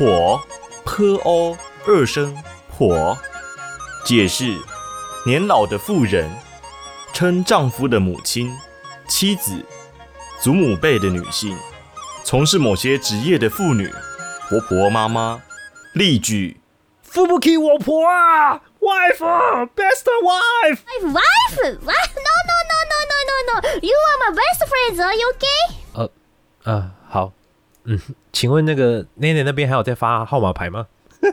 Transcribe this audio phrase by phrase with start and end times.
[0.00, 0.42] 婆
[0.86, 1.54] ，p o
[1.86, 2.34] 二声
[2.70, 3.14] 婆，
[4.02, 4.56] 解释：
[5.26, 6.26] 年老的妇人，
[7.12, 8.50] 称丈夫的母亲、
[9.06, 9.62] 妻子、
[10.40, 11.54] 祖母辈的女性，
[12.24, 13.92] 从事某些职业的妇女，
[14.48, 15.42] 婆婆妈妈。
[15.92, 16.58] 例句：
[17.02, 20.78] 付不起我婆啊，wife，best wife。
[20.78, 21.78] My wife?
[21.84, 22.10] What?
[22.16, 23.60] No, no, no, no, no, no, no.
[23.82, 24.98] You are my best friends.
[24.98, 26.10] Are you okay?
[26.64, 27.32] 啊，好，
[27.84, 28.00] 嗯，
[28.32, 30.86] 请问那个奈奈那边还有在发号码牌吗？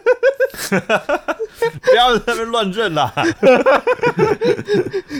[1.82, 3.12] 不要在那边乱认啦，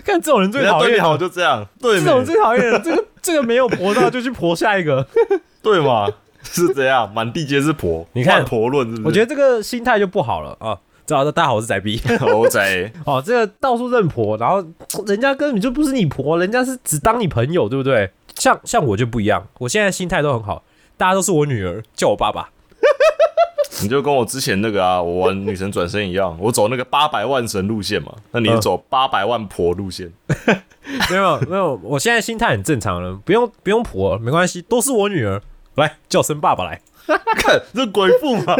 [0.04, 2.24] 看这种人最讨厌，好就这样，对这种？
[2.26, 2.80] 最讨厌了。
[2.80, 5.06] 这个这个没有婆到就去婆下一个。
[5.62, 6.08] 对嘛？
[6.44, 9.08] 是这样，满地皆是婆，你看婆论是不是？
[9.08, 10.78] 我觉得这个心态就不好了啊。
[11.06, 11.98] 知道大家好，我是仔 B。
[11.98, 14.62] 得猴仔哦，这个到处认婆，然后
[15.08, 18.10] 人家根本就不是你婆，人家是只当你朋友，对不对？
[18.36, 20.64] 像像我就不一样，我现在心态都很好，
[20.98, 22.50] 大家都是我女儿，叫我爸爸。
[23.82, 30.12] 你就跟我之前那个啊，我玩女神转身一样，我走那个八百万神路线嘛，那你嗯走八百万婆路线，
[31.12, 35.42] 没有没有，我现在心态很正常了，不用不用婆，没关系，都是我女儿，
[35.76, 36.82] 来叫声爸爸来。
[37.38, 38.56] 看这鬼父嘛，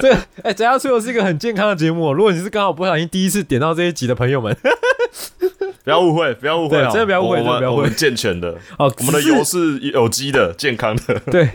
[0.00, 2.12] 这个哎，只要出游是一个很健康的节目哦。
[2.12, 4.54] 如果你是刚好不小心第一次点到这一集的朋友们，
[5.84, 7.90] 不要误会，不要误会真的不要误会我真的不要误会。
[7.90, 11.48] 健全的，哦，我们的油是有机的、 健康的，对，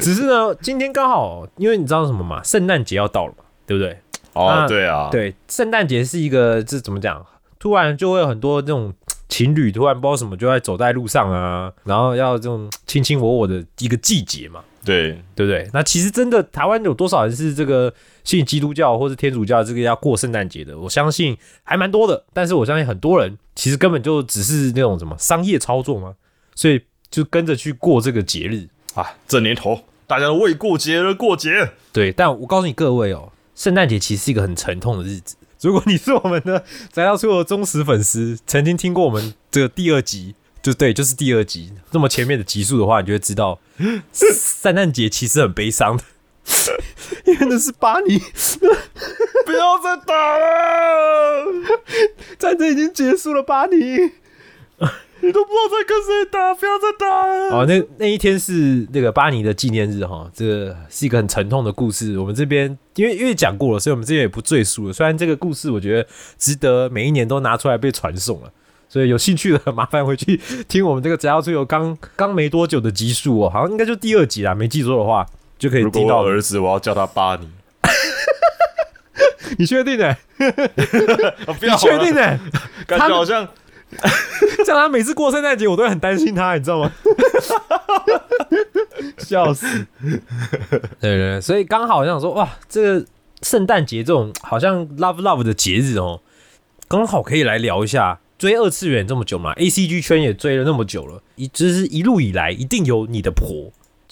[0.00, 3.98] 只是呢，今天刚好，因为你知道什么嘛，圣诞节要到了嘛，对不对？
[4.34, 7.24] 哦啊，对啊，，对，圣诞节是一个这怎么讲？
[7.58, 8.92] 突然就会有很多这种
[9.34, 15.68] 情侣，突然不知道什么就在走在路上啊，然后要这种卿卿我我的一个季节嘛，对，对不对？
[15.72, 20.78] 那其实真的台湾有多少人是这个信基督教或是天主教这个要过圣诞节的？
[20.78, 26.14] 我相信还蛮多的，但是我相信很多人其实根本就只是那种什么商业操作嘛，
[26.54, 26.80] 所以
[27.10, 28.68] 就跟着去过这个节日。
[28.94, 35.34] 啊，这年头大家都为过节而过节，对，但我告诉你各位哦，圣诞节其实是一个很沉痛的日子。
[35.64, 43.58] 如果你是我们的宅到所有忠实粉丝，曾经听过我们这个第二集，就对，就是第二集那么前面的集数的话，你就会知道，
[44.12, 46.04] 圣诞节其实很悲伤的，
[47.24, 48.18] 因为那是巴尼
[49.46, 51.46] 不要再打了，
[52.38, 54.12] 战争已经结束了，巴尼。
[55.24, 57.48] 你都不知道在跟谁打，不要再打了。
[57.56, 62.18] 哦，那那一天是那个巴尼的纪念日哈，这个是一个很沉痛的故事。
[62.18, 64.92] 我们这边因为因为讲过了，所以我们这边也不赘述了。
[64.92, 66.06] 虽然这个故事我觉得
[66.38, 68.52] 值得每一年都拿出来被传颂了，
[68.88, 75.26] 所以有兴趣的麻烦回去听我们这个《只要最后》刚 刚没多久的集数哦，好像应该就第二集啦，没记错的话
[75.58, 77.48] 就可以听到儿子，我要叫他巴尼，
[79.58, 80.18] 你确定呢、啊
[81.46, 82.38] 不你要确定呢、
[82.86, 83.48] 感觉好像
[84.64, 86.92] 这样他每次过圣诞节，我都会很担心他，你知道吗？
[89.18, 89.66] 笑死！
[90.00, 90.20] 对
[91.00, 93.06] 对对，所以刚好想说，哇，这个
[93.42, 96.20] 圣诞节这种好像 love love 的节日哦，
[96.88, 98.20] 刚好可以来聊一下。
[98.36, 103.70] 追二次元这么久嘛，A C G 圈也追了那么久了，一就是一路以来一定有你的婆。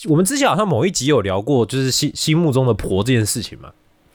[0.09, 3.71] 我们之前好像某一集有聊过，就是心心目中的婆这件事情嘛，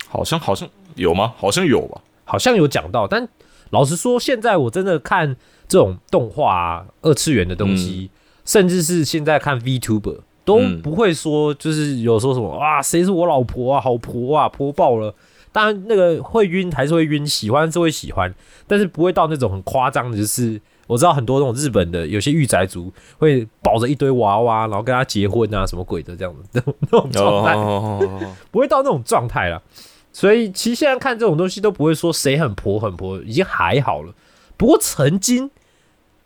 [0.08, 1.34] 好像好像有吗？
[1.38, 2.02] 好像有吧。
[2.24, 3.28] 好像有讲到，但
[3.72, 5.36] 老实说，现在我真的看
[5.68, 8.10] 这种动画啊、二次元的东西，
[8.46, 15.14] 甚至是现在看 VTuber，都嗯不会说就是有说什么啊，谁是我老婆啊，好婆啊，婆爆了。
[15.52, 18.32] 当然，那个会晕还是会晕，喜欢是会喜欢，
[18.68, 26.62] 但是不会到那种很夸张的，就是我知道很多那种日本的有些御宅族会抱着一堆娃娃，然后跟他结婚啊，什么鬼的这样子那
[27.00, 27.56] 种状态。
[27.56, 28.22] 哦，
[28.52, 29.60] 不会到那种状态啦。
[30.18, 34.12] 所以其实现在看这种东西都不会说谁很婆很婆，已经还好了。
[34.58, 35.52] 不过曾经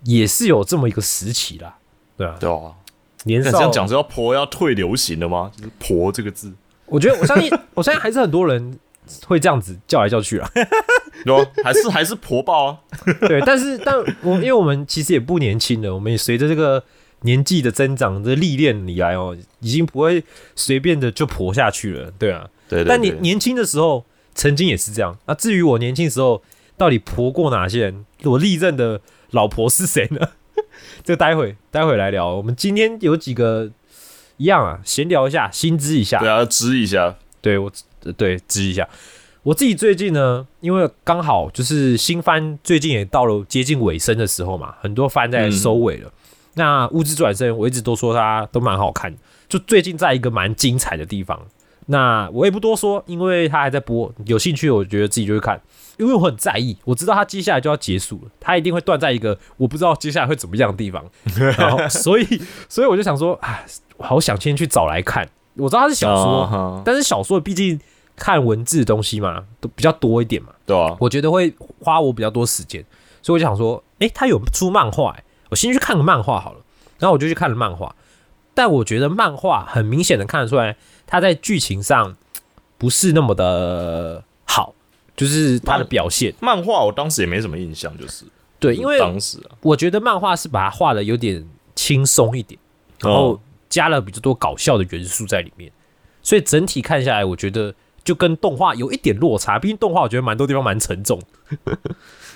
[0.05, 1.75] 也是有这么一个时期啦，
[2.15, 2.71] 对啊，对啊。
[3.25, 5.51] 年少那这样讲是要婆要退流行了吗？
[5.57, 6.53] 就是婆这个字，
[6.85, 8.79] 我觉得我相信，我相信还是很多人
[9.27, 10.49] 会这样子叫来叫去啊。
[11.27, 12.79] 有啊还是还是婆爆啊？
[13.27, 16.81] 对，但是但我因为我们其实也不年轻了，我们也随着这个
[17.23, 20.23] 年纪的增长，这历练以来哦，已经不会
[20.55, 22.49] 随便的就婆下去了，对啊。
[22.71, 25.17] 对对但你年轻的时候曾经也是这样。
[25.25, 26.41] 那至于我年轻时候
[26.77, 29.01] 到底婆过哪些人，我历任的
[29.31, 30.29] 老婆是谁呢？
[31.03, 32.35] 这待会待会来聊。
[32.35, 33.69] 我们今天有几个
[34.37, 36.19] 一样啊，闲聊一下，薪资一下。
[36.19, 37.71] 对啊，支一下，对我
[38.03, 38.87] 呃对支一下。
[39.43, 46.11] 我自己最近呢，因为刚好就是新番最近也到了接近尾声的时候嘛，很多番在收尾了。
[46.53, 49.17] 那《物质转身》我一直都说它都蛮好看的，
[49.49, 51.47] 就最近在一个蛮精彩的地方。
[51.87, 55.59] 那我也不多说，因为它还在播，有兴趣我觉得自己就去看，
[55.97, 61.03] 因为我很在意，我知道它接下来就要结束了，它一定会断在一个我不知道接下来会怎么样的地方，
[61.57, 62.25] 然后所以
[62.69, 63.61] 所以我就想说，啊，
[63.97, 65.27] 我好想先去找来看。
[65.55, 67.79] 我知道它是小说，但是小说毕竟
[68.15, 72.85] 看文字的东西嘛，都比较多一点嘛，对啊，我觉得会花我比较多时间，
[73.21, 76.59] 所以我就想说，诶，他有出漫画、诶我先去看个漫画好了。
[76.97, 77.95] 然后我就去看了漫画，
[78.53, 80.75] 但我觉得漫画很明显的看得出来，
[81.07, 82.15] 它在剧情上
[82.77, 84.73] 不是那么的好，
[85.15, 86.33] 就是它的表现。
[86.39, 88.25] 漫画我当时也没什么印象，就是
[88.59, 92.59] 对，因为当时啊，我觉得漫画是把它画的有点轻松一点，
[92.99, 93.39] 然后哦
[93.69, 95.71] 加了比较多搞笑的元素在里面，
[96.21, 99.59] 所以整体看下来，我觉得就跟动画有一点落差。
[99.59, 101.19] 毕竟动画我觉得蛮多地方蛮沉重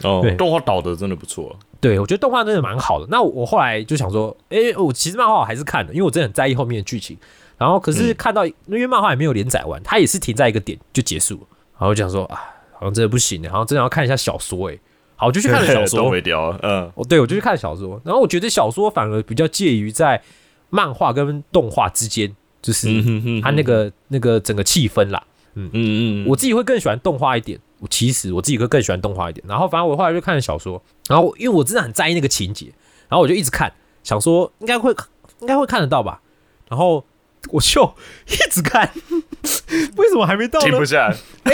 [0.03, 3.07] 哦对，动画导的真的不错，对，我觉得动画真的蛮好的。
[3.09, 7.17] 那我后来就想说，诶，我其实漫画我还是看的，因为我真的很在意后面的剧情。
[7.57, 11.41] 然后可是看到，因为漫画也没有连载完，它也是停在一个点就结束了。
[11.73, 12.35] 然后我就想说，啊，
[12.73, 14.67] 好像真的不行的，好像真的要看一下小说。
[14.67, 14.77] 诶，
[15.15, 16.21] 好，我就去看了小 东说。
[16.61, 18.01] 嗯，哦，对，我就去看小说。
[18.03, 20.21] 然后我觉得小说反而比较介于在
[20.69, 22.89] 漫画跟动画之间，就是
[23.41, 25.23] 它那个那个整个气氛啦。
[25.55, 27.59] 嗯嗯嗯，我自己会更喜欢动画一点。
[27.79, 29.45] 我其实我自己会更喜欢动画一点。
[29.47, 32.67] 然后反正我后来就看了小说，然后因为我真的很在意那个情节，
[33.09, 33.73] 然后我就一直看，
[34.03, 34.95] 想说应该会
[35.41, 36.21] 应该会看得到吧。
[36.69, 37.05] 然后
[37.49, 37.93] 我就
[38.27, 38.89] 一直看，
[39.97, 40.65] 为什么还没到呢？
[40.67, 41.53] 停不下来，哎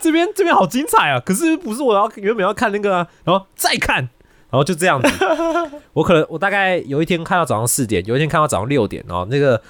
[0.00, 1.18] 这边这边好精彩啊！
[1.20, 4.08] 可是不是我要原本要看那个啊，然后再看，
[4.52, 5.08] 然后就这样子。
[5.94, 9.60] 我可能我大概有一天看到早上四点，有一天看到早上六点，然后那个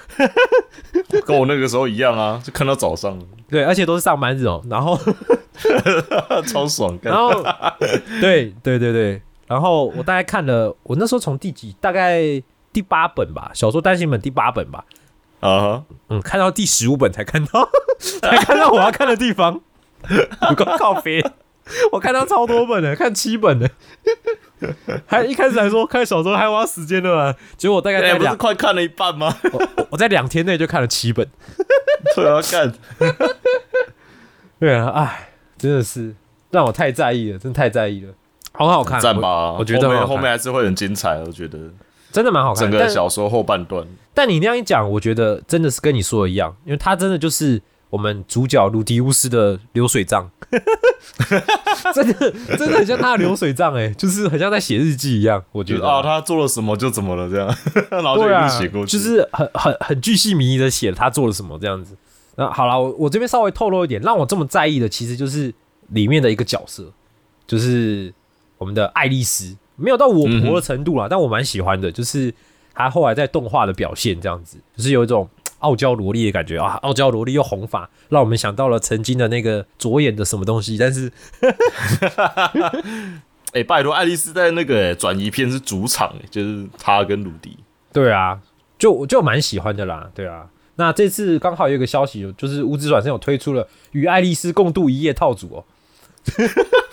[1.25, 3.17] 跟我那个时候一样啊，就看到早上，
[3.49, 4.61] 对，而且都是上班日哦。
[4.69, 4.99] 然后
[6.47, 7.13] 超爽，干。
[7.13, 7.33] 然后
[8.21, 12.21] 对对对对，然后我大概看了，我那时候从第几，大概
[12.73, 14.85] 第八本吧，小说单行本第八本吧，
[15.41, 17.69] 啊哈，嗯，看到第十五本才看到，
[18.21, 19.61] 才看到我要看的地方，
[20.49, 21.21] 有个靠飞，
[21.93, 23.71] 我看到超多本的，看七本的，
[25.07, 29.35] 还一开始还说看小说还花时间的嘛，结果我大概在哎，不是，快看了一半吗？
[29.91, 31.27] 我在两天内就看了七本，
[32.17, 32.73] 对啊，看，
[34.59, 36.15] 对啊，哎，真的是
[36.51, 38.13] 让我太在意了，真的太在意了，
[38.53, 41.59] 好好看，赞吧，我我觉得后面还是会很精彩，我觉得。
[42.11, 50.31] 真的蛮好看，整个小说后半段，但你那样一讲，我觉得真的是跟你说的一样，因为他真的就是我们主角鲁迪乌斯的流水账，
[51.95, 55.81] 真的真的很像他的流水账哎、就是很像在写日记一样，我觉得。
[55.81, 57.47] 就是啊，他做了什么就怎么了这样，
[57.93, 61.95] 然后就一对啊路写过，去，就是很很很巨细靡遗的写他做了什么这样子。
[62.37, 65.53] 那好了，我我这边稍微透露一点，让我这么在意的，其实就是
[65.89, 66.91] 里面的一个角色，
[67.47, 68.11] 就是
[68.57, 72.33] 我们的爱丽丝，没有到我婆的程度啦，但我蛮喜欢的，就是
[72.73, 75.29] 她后来在动画的表现这样子，就是有一种
[75.63, 81.11] 傲娇萝莉的感觉啊，傲娇萝莉又红发，让我们想到了曾经的那个左眼的什么东西，但是
[83.53, 87.59] 哎，拜托，爱丽丝在那个哎转移片是主场，哎就是她跟鲁迪，
[87.93, 88.41] 对啊，
[88.79, 90.47] 就我就蛮喜欢的啦，对啊。
[90.77, 95.65] 那这次刚好有一个消息，就是无职转身有推出了与爱丽丝共度一夜套组哦，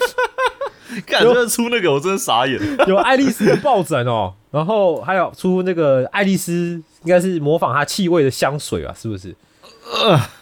[1.06, 9.36] 干，真的出那个我真的傻眼， 有爱丽丝的抱枕哦，然后还有出那个爱丽丝应该是模仿她气味的香水啊，是不是？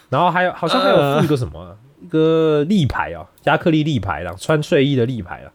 [0.08, 5.52] 然后还有好像还有附一个什么啊、一个立牌啊，亚克力立牌啦，穿睡衣的立牌啊。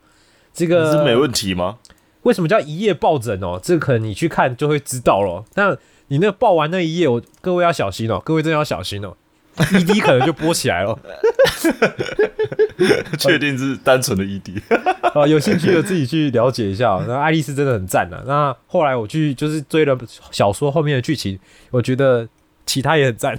[0.53, 1.77] 这个是没问题吗？
[2.21, 3.59] 为什么叫一夜抱枕哦？
[3.61, 5.43] 这个可能你去看就会知道咯。
[5.55, 5.75] 那
[6.09, 9.15] 你那抱完那一夜，我各位要小心哦，各位真的要小心哦。
[9.55, 10.97] ED 可能就播起来了
[13.17, 14.61] 确定是单纯的异地
[15.13, 15.25] 啊！
[15.27, 17.03] 有兴趣的自己去了解一下哦。
[17.07, 18.23] 那爱丽丝真的很赞啊。
[18.25, 19.97] 那后来我去就是追了
[20.31, 21.39] 小说后面的剧情，
[21.71, 22.27] 我觉得
[22.65, 23.37] 其他也很赞。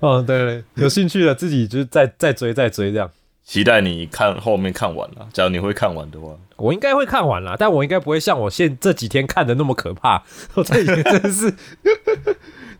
[0.00, 3.10] 嗯， 对对，有兴趣的自己就是再再追再追这样。
[3.44, 10.24] 期待你看后面看完了，假如你会看完的话，我应该会看完了，但我应该不会像我现这几天看的那么可怕。
[10.54, 11.54] 我这几天真的是，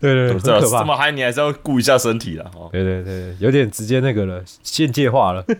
[0.01, 0.39] 对对。
[0.41, 2.51] 这么嗨，你还是要顾一下身体啦。
[2.55, 2.69] 哦。
[2.73, 5.45] 对对对，有点直接那个了，限界化了。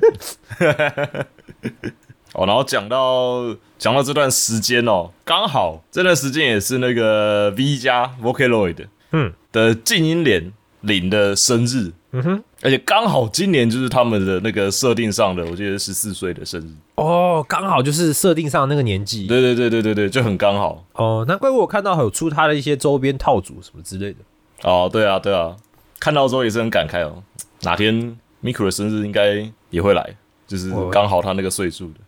[2.35, 10.53] 哦，然后讲到讲到这段时间哦，刚好这段时间也是那个 V 加 Vocaloid 嗯的静音连
[10.87, 16.71] 零的生日，嗯哼，而且刚好今年就是他们的那个设定上的，我记得十四岁的生日。
[16.95, 19.27] 哦，刚好就是设定上那个年纪。
[19.27, 20.85] 对对对对对对，就很刚好。
[20.95, 24.19] 哦，难怪我有看到有出他的一些周边套组什么之类的。
[24.63, 25.55] 哦，对啊对啊，
[26.01, 27.23] 看到之后也是很感慨哦。
[27.63, 30.17] 哪天 Miku 的生日应该也会来，
[30.47, 32.01] 就是刚好他那个岁数的。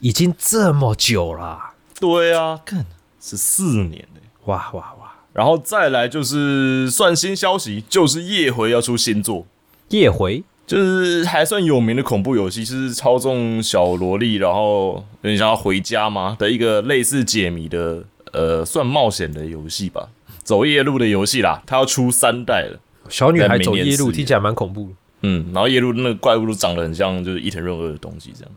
[0.00, 1.60] 已经这么久了。
[2.00, 2.84] 对啊，看
[3.20, 4.06] 十四年
[4.46, 4.93] 哇哇！
[5.34, 9.46] 然后再来就是算新消息，就是夜回要出新作。
[9.88, 20.08] 夜回就是还算有名的恐怖游戏，是操纵小萝莉，然后有点像要回家吗的一个类似解谜的呃，算冒险的游戏吧，
[20.44, 21.60] 走夜路的游戏啦。
[21.66, 24.90] 它要出三代了，小女孩走夜路听起来蛮恐怖的。
[25.22, 28.52] 嗯，然后夜路那个怪物都长得很像就是伊藤润二的东西这样。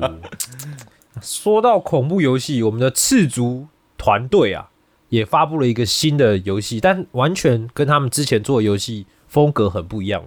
[0.00, 0.14] 哦，
[1.20, 3.66] 说到恐怖游戏，我们的赤足
[3.98, 4.70] 团队啊。
[5.12, 10.24] 也发布了一个新的游戏，但完全跟他们之前做的游戏风格很不一样。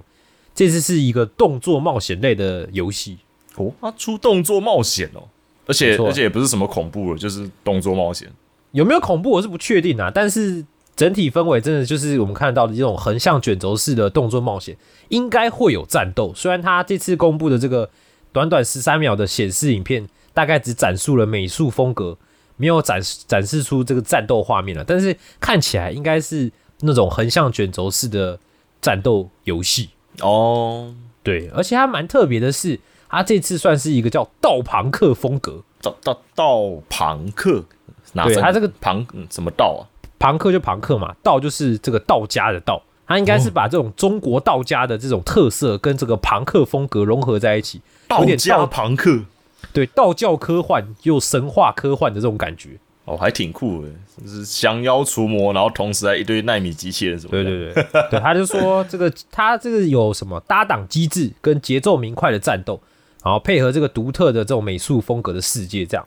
[0.53, 3.17] 这次是一个动作冒险类的游戏
[3.55, 5.23] 哦，它出动作冒险哦，
[5.65, 8.31] 而且而且也不是什么恐怖了，就是动作冒险。
[8.73, 10.63] 有没有恐怖我是不确定啊，但是
[10.95, 14.77] 整体氛围真的就是我们看到的这种横向卷轴式的动作冒险，
[15.09, 16.31] 应该会有战斗。
[16.35, 17.89] 虽然他这次公布的这个
[18.31, 22.15] 短短十三秒的显示影片，大概只展述了美术风格。
[22.57, 28.39] 没有展示展示出这个战斗画面了，但是看起来应该是那种横向卷轴式的
[28.81, 29.89] 战斗游戏
[30.21, 30.93] 哦。
[31.23, 35.63] 对，而且它蛮特别的是，它这次算是一个叫道朋克风格。
[35.81, 37.63] 道道道朋克，
[38.13, 39.81] 对，它这个朋什么道啊？
[40.17, 42.81] 朋克就朋克嘛，道就是这个道家的道。
[43.07, 49.25] 它应该是把这种中国道家的这种特色跟这个朋克风格融合在一起，道家朋克。
[49.73, 52.77] 对道教科幻又神话科幻的这种感觉。
[53.05, 53.89] 哦，还挺酷的，
[54.23, 57.43] 就是降妖除魔，然后同时还一堆纳米机器人什么的。
[57.43, 62.81] 对对对，对，他就说这个 他这个有什么搭档机制跟节奏明快的战斗，
[63.23, 66.03] 然后配合这个独特的这种美术风格的世界，这样。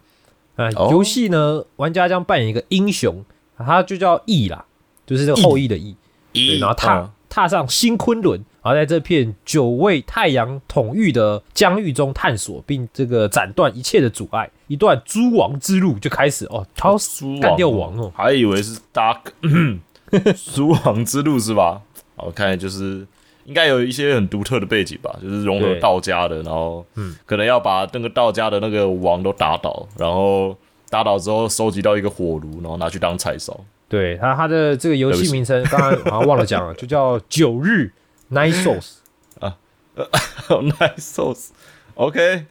[0.56, 3.24] 啊，游戏呢，玩家将扮演一个英雄，
[3.56, 4.64] 他就叫羿啦，
[5.06, 5.94] 就是这个后羿的羿，
[6.32, 8.44] 对，然后踏踏上新昆仑。
[8.68, 16.66] 而在这片久为太阳统御的疆域中探索，并这个斩断一切的阻碍，一段诸王之路就开始哦。
[16.74, 16.96] 超
[17.40, 19.20] 干掉王哦，还以为是大
[20.54, 21.80] 诸王之路是吧？
[22.16, 23.06] 我看就是
[23.44, 30.56] 应该有一些很独特的背景吧，就是融合道家的，然后嗯，可能要把那个道家的那个王都打倒，然后
[30.90, 33.58] 打倒之后收集到一个火炉，然后拿去当柴烧。
[33.88, 37.90] 对他他的这个游戏名称，刚刚好像忘了讲了，就叫九日。
[38.30, 38.96] Nice Sauce
[39.40, 39.56] 啊，
[40.48, 42.44] Nice Sauce，OK，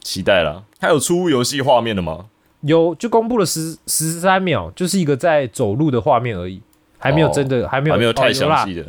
[0.00, 0.64] 期待了。
[0.78, 2.26] 它有出游戏画面的吗？
[2.60, 6.60] 有，就公布了十十三秒，就是一个在走路的画面而已，
[6.98, 8.86] 还没有真的，还没有，还没有太详细的。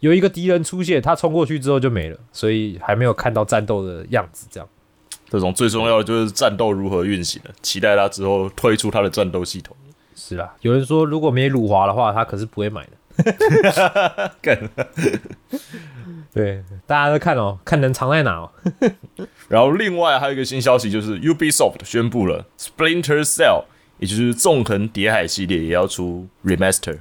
[0.00, 4.46] 有一个敌人出现，他冲过去之后就没了，所以还没有看到战斗的样子。
[4.50, 4.68] 这样，
[5.30, 9.74] 这种最重要的就是战斗如何运行了，期待他之后推出他的战斗系统。
[10.14, 12.90] 是啦，有人说如果没辱华的话，他可是不会买的。
[14.42, 14.70] 干，
[16.32, 18.52] 对，大家都看哦，看能藏在哪哦。
[19.48, 23.64] 然后另外还有一个新消息，就是 Ubisoft 宣布了 Splinter Cell，
[23.98, 26.98] 也就是纵横谍海系列也要出 remaster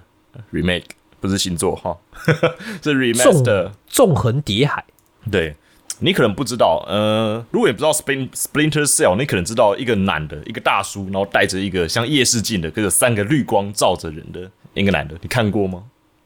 [0.53, 0.85] remake，
[1.19, 1.97] 不是新作哈，
[2.81, 4.85] 是 remaster 纵横谍海。
[5.31, 5.55] 对
[5.99, 15.83] 你可能不知道，呃，如果你不知道 Spl Splinter Cell，你可能知道一个男的，一个大叔，然后带着一个像夜视镜的，跟着三个绿光照着人的一个男的，你看过吗？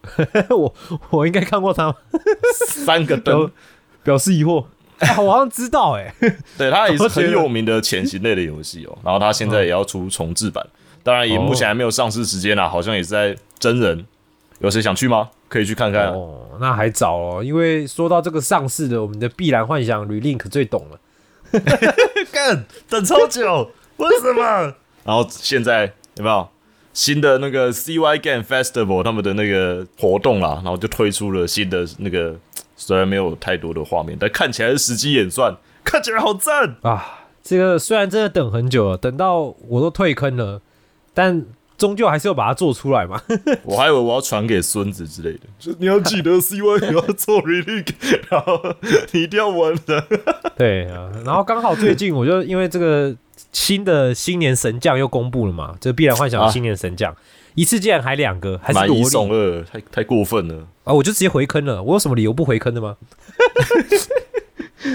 [0.50, 0.74] 我
[1.10, 1.94] 我应该看过他，
[2.66, 3.50] 三个灯。
[4.02, 4.64] 表示疑惑，
[4.98, 6.14] 哎 我好像知道哎，
[6.56, 10.66] 对他也是很有名的潜行类的游戏哦，然后他现在也要出重置版，
[11.02, 14.06] 当然也目前还没有上市时间啦，好像也是在真人，
[14.60, 15.28] 有谁想去吗？
[15.48, 20.98] 可以去看看哦，那还早哦，因为说到这个上市的，我们的必然幻想 Relink 最懂了，
[22.32, 24.42] 干等超久，为什么？
[25.04, 26.48] 然后现在有没有？
[26.92, 32.34] 新的那个 CY Game Festival 他们的那个活动啦，然后就推出了新的那个，
[32.76, 37.20] 虽然没有太多的画面，但看起来是实际演算，看起来好赞啊！
[37.42, 40.60] 这个虽然真的等很久了，等到我都退坑了，
[41.14, 41.46] 但
[41.78, 43.22] 终究还是要把它做出来嘛。
[43.64, 48.60] 我还以为我要传给孙子之类的，就你要记得 CY 要做 release，然后
[49.12, 50.04] 你一定要玩的。
[50.56, 53.16] 对啊，然后刚好最近我就因为这个。
[53.52, 55.74] 新的新年神将又公布了嘛？
[55.80, 57.14] 这必然幻想的新年神将，
[57.54, 60.92] 一次竟然还两个，还是一送二，太太过分了啊！
[60.92, 62.96] 我就直接回坑了，我有什么理由不回坑的吗？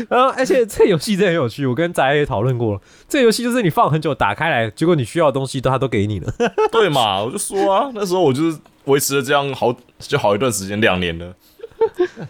[0.10, 2.82] 然 后，而且这游戏真的很有趣，我跟仔也讨论过了。
[3.08, 6.34] 这游戏就是你放很久，打开来，结果你需要的东西都他都给你了。
[6.72, 7.24] 对嘛？
[7.24, 11.36] 我就说啊，那时候我就是维持了这样好就好一段时间，两年了。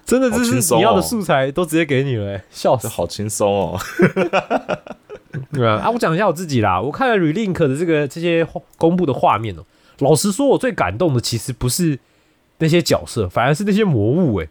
[0.06, 2.88] 真的就是你要的素材都直接给你了、欸，笑死！
[2.90, 3.80] 好轻松哦。
[5.56, 6.80] 对啊，啊，我讲一下我自己啦。
[6.80, 8.46] 我看了 Relink 的这个这些
[8.78, 9.64] 公布的画面哦、
[10.00, 11.98] 老实说，我最感动的其实不是
[12.58, 14.36] 那些角色，反而是那些魔物。
[14.42, 14.48] 哎，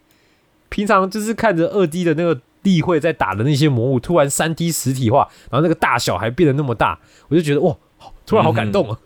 [0.69, 8.97] 平常就是看着二 D 的那个例会在打的那些魔物，突然三 D 实体化，然后那个大小还变得那么大，我就觉得哇，好突然好感动啊！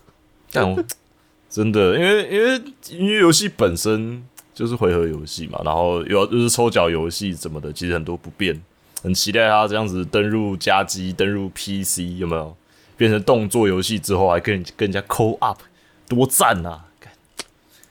[0.51, 0.81] 但我
[1.49, 8.59] 真的，因为因为因为游戏本身就是回合游戏嘛，然后有就是抽奖游戏什么的，其实很多不变，
[9.01, 12.55] 很期待他这样子登入加机、登入 PC 有没有
[12.97, 15.59] 变成动作游戏之后，还跟人跟人家 co up，
[16.07, 16.85] 多赞啊！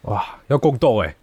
[0.02, 1.14] 哇，要共斗哎、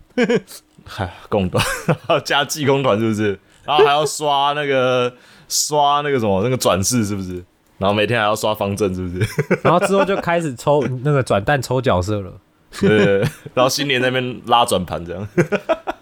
[0.84, 1.60] 嗨， 共斗
[2.25, 3.39] 加技工团是不是？
[3.63, 5.12] 然后还要刷那个
[5.48, 7.44] 刷那个什么那个转世是不是？
[7.77, 9.60] 然后每天还要刷方阵是不是？
[9.63, 12.34] 然后之后就开始抽那个转蛋抽角色了。
[12.82, 13.20] 对，
[13.54, 15.27] 然后新年那边拉转盘这样，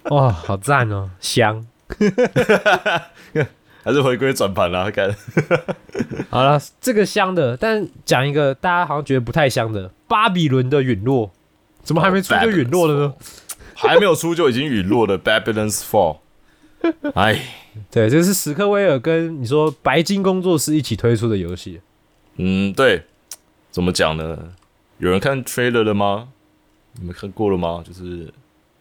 [0.10, 1.64] 哇，好赞哦，香！
[3.84, 5.14] 还是回归转盘啦，看。
[6.32, 11.32] 好了，这个香的，但讲一个大家好像觉得不太香的，巴比伦的陨落，
[11.84, 13.14] 怎么还没出就陨落了呢？
[13.76, 16.20] 还没有出就已经陨落的 Babylon's Fall。
[17.16, 17.42] 哎，
[17.92, 21.82] 对，这是史克威尔跟你说白金工作室一起推出的游戏。
[22.38, 23.04] 嗯，对，
[23.70, 24.54] 怎么讲呢？
[25.00, 26.30] 有人看 trailer 了吗？
[27.00, 27.84] 你们看过了吗？
[27.86, 28.32] 就是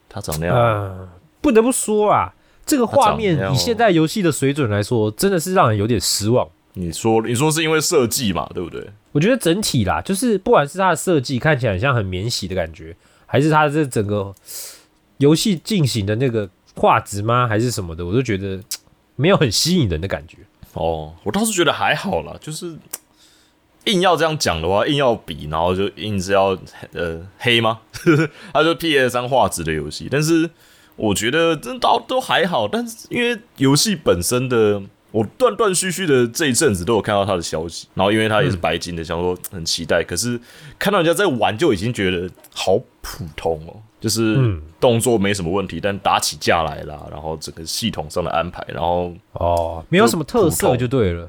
[0.08, 1.08] 他长那样，呃，
[1.40, 2.34] 不得不说啊，
[2.72, 6.48] 这个画面以现在游戏的水准来说，真的是让人有点失望。
[6.72, 8.82] 你说你说是因为设计嘛，对不对？
[9.12, 14.34] 我觉得整体啦，就是不管是它的设计看起来很像很免洗的感觉，还是它的这整个
[15.18, 18.58] 游戏进行的那个画质吗，还是什么的，我都觉得
[19.16, 20.38] 没有很吸引人的感觉。
[20.72, 22.74] 哦，我倒是觉得还好啦，就是
[23.84, 26.58] 硬要这样讲的话，硬要比，然后就硬是要
[26.94, 27.80] 呃黑吗？
[28.54, 30.48] 它就 PS 三画质的游戏，但是
[30.96, 34.82] 我觉得真倒都还好，但是因为游戏本身的。
[35.12, 40.02] 我断断续续的这一阵子都有看到他的消息，然后因为他也是白金的，想说很期待。
[40.02, 40.40] 可是
[40.78, 51.28] 看到人家在玩，就已经觉得好普通哦，就是嗯动作没什么问题，但打起架来啦，然后整个系统上的安排，然后哦，没有什么特色就对了，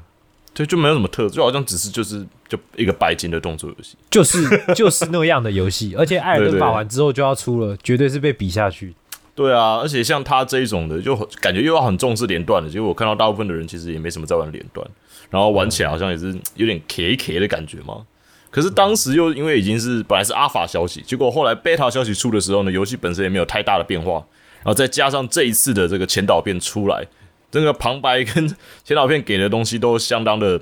[0.54, 3.98] 对，就没有什么特，就好像只是就是就一个白金的动作游戏。
[4.10, 8.94] 就是就是那样的游戏，而且艾尔对对登法环之后就要出了，绝对是被比下去。
[9.34, 12.70] 对啊，而且像他这一种的，就很感觉又要很重视连段的。
[12.70, 14.86] 结果我看到大部分的人其实也没什么在玩连段，
[15.28, 18.06] 然后玩起来好像也是有点 K K 的感觉嘛。
[18.50, 24.24] 可是当时又因为已经是本来是阿法消息，结果后来贝塔消息出的时候呢，游戏本身也没有太大的变化，
[24.58, 27.04] 然后再加上这一次的这个前导片出来，
[27.50, 28.46] 这个旁白跟
[28.84, 30.60] 前导片给的东西都相当的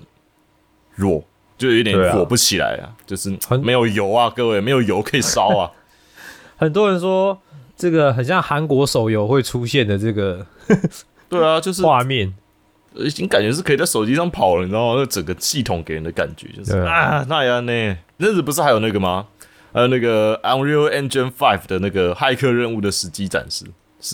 [0.95, 1.23] 弱，
[1.59, 5.71] 就有点火不起来啊，就是没有油啊，各位没有油可以烧啊。
[6.57, 7.39] 很多人说
[7.83, 10.47] 这个很像韩国手游会出现的这个
[11.29, 12.33] 对啊，就是画面，
[12.95, 15.01] 已经感觉是可以在手机上跑了，你知道吗？
[15.01, 17.99] 那整个系统给人的感觉就是对啊啊，那样呢？
[18.19, 19.27] 那日不是还有那个吗？
[19.73, 23.65] 还有，那个 Unreal Engine Five 的那个骇客任务的实机展示，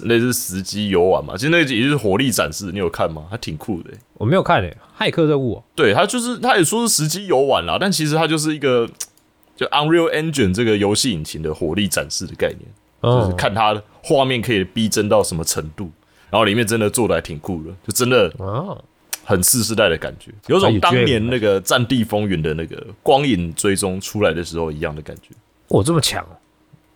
[0.05, 1.35] 类似实机游玩嘛？
[1.37, 3.25] 其实那个也就是火力展示，你有看吗？
[3.31, 8.89] 还挺酷的欸、我没有看诶、骇客任务哦、对，它就是它也说是实机游玩啦，但其实它就是一个
[9.55, 12.61] 就 Unreal Engine 这个游戏引擎的火力展示的概念。
[13.03, 15.91] 就是嗯，看它的画面可以逼真到什么程度，
[16.31, 18.77] 然后里面真的做的还挺酷的，就真的啊，
[19.25, 25.35] 很次世代的感觉，有种当年那个《战地风云》的那个光影追踪出来的时候一样的感觉。
[25.69, 26.37] 哦这么强哦、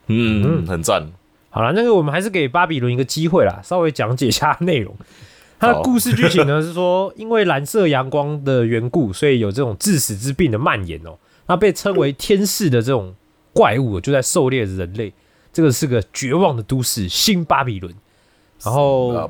[0.06, 1.06] 嗯，很赞。
[1.50, 4.96] 好了，那个我们还是给巴比伦一个机会啦，稍微讲解一下内容。
[5.60, 11.16] 它的故事剧情呢是说，因为蓝色阳光的缘故，所以有这种致死之病的蔓延哦。
[11.46, 13.14] 那被称为天使的这种
[13.52, 15.12] 怪物就在狩猎人类。
[15.52, 17.94] 这个是个绝望的都市新巴比伦。
[18.64, 19.28] 然后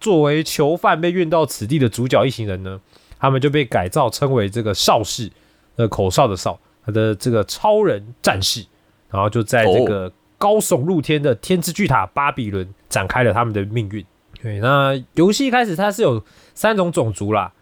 [0.00, 2.80] 作为囚犯被运到此地的主角一行人呢，
[3.20, 5.30] 他们就被改造称为这个少士，
[5.76, 8.66] 呃，口哨的哨，他的这个超人战士，
[9.08, 14.04] 然后就在这个高耸入天的天之巨塔巴比伦展开了他们的命运。
[14.42, 17.52] 对，那游戏一开始它是有三种种族啦，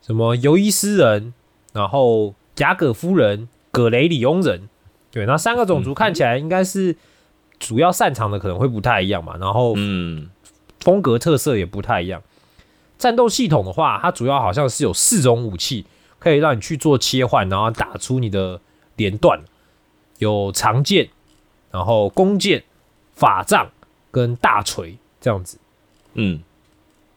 [0.00, 1.34] 什么尤伊斯人，
[1.72, 4.68] 然后雅葛夫人、葛雷里翁人。
[5.10, 6.96] 对，那三个种族看起来应该是
[7.60, 10.28] 主要擅长的可能会不太一样嘛，然后嗯，
[10.80, 12.20] 风格特色也不太一样。
[12.98, 15.86] 战斗系统的话，它主要好像是有四种武器
[16.18, 18.60] 可以让你去做切换，然后打出你的
[18.96, 19.40] 连段，
[20.18, 21.10] 有长剑，
[21.70, 22.64] 然后弓箭、
[23.14, 23.70] 法杖
[24.10, 25.58] 跟大锤这样子。
[26.14, 26.42] 嗯，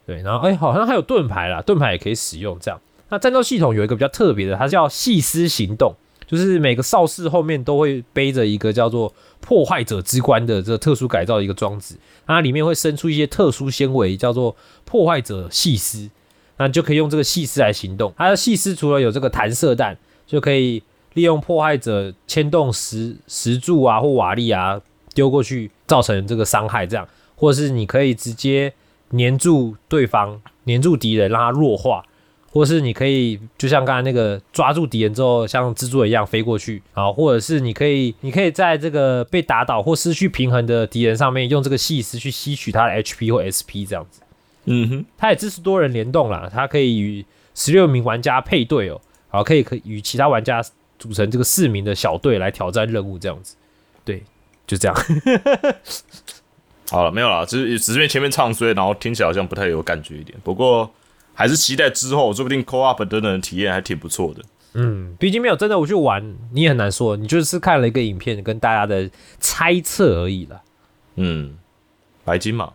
[0.05, 2.79] 对，然后哎、好像还有盾牌啦，盾牌也可以使用这样。
[3.09, 5.95] 那战斗系统有一个比较特别的，它叫细思行动。
[6.25, 14.55] 就是每个哨士后面都会背着一个叫做破坏者之冠的这个特殊改造的一个装置，它里面会生出一些特殊纤维，叫做
[14.85, 16.09] 破坏者细丝，
[16.57, 18.13] 那就可以用这个细丝来行动。
[18.17, 20.81] 它的细丝除了有这个弹射弹，就可以
[21.13, 24.81] 利用破坏者牵动石石柱啊或瓦砾啊
[25.13, 28.73] 丢过去，造成这个伤害，这样，或是你可以直接
[29.09, 32.05] 黏住对方，黏住敌人，让他弱化。
[32.53, 44.21] 或是你可以就像刚才那个抓住敌人之后，像蜘蛛一样飞过去啊，或者是你可以，你可以在这个被打倒或失去平衡的敌人上面，用这个细丝去吸取他的 HP 或 SP 这样子。
[44.65, 50.63] 嗯哼，它也支持多人联动啦，它可以与十六名玩家配对哦，好，可以可以与其他玩家
[50.99, 53.55] 组成这个四名的小队来挑战任务这样子。
[54.05, 54.21] 对，
[54.67, 54.95] 就这样。
[56.91, 60.37] 好了，没有了，只是只是因为前面唱衰，然后听起来好像不太有感觉一点。
[60.43, 60.89] 不过
[61.33, 64.43] 还是期待之后，说不定 Co op 等等的体验还挺不错的。
[64.75, 70.61] 嗯，毕竟没有真的我去玩，你也很难说，你就是看了一个影片跟大家的猜测而已了。
[71.15, 71.55] 嗯，
[72.25, 72.73] 白金嘛，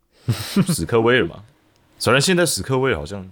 [0.68, 1.42] 史克威尔嘛，
[1.98, 3.28] 虽然现在史克威尔好像，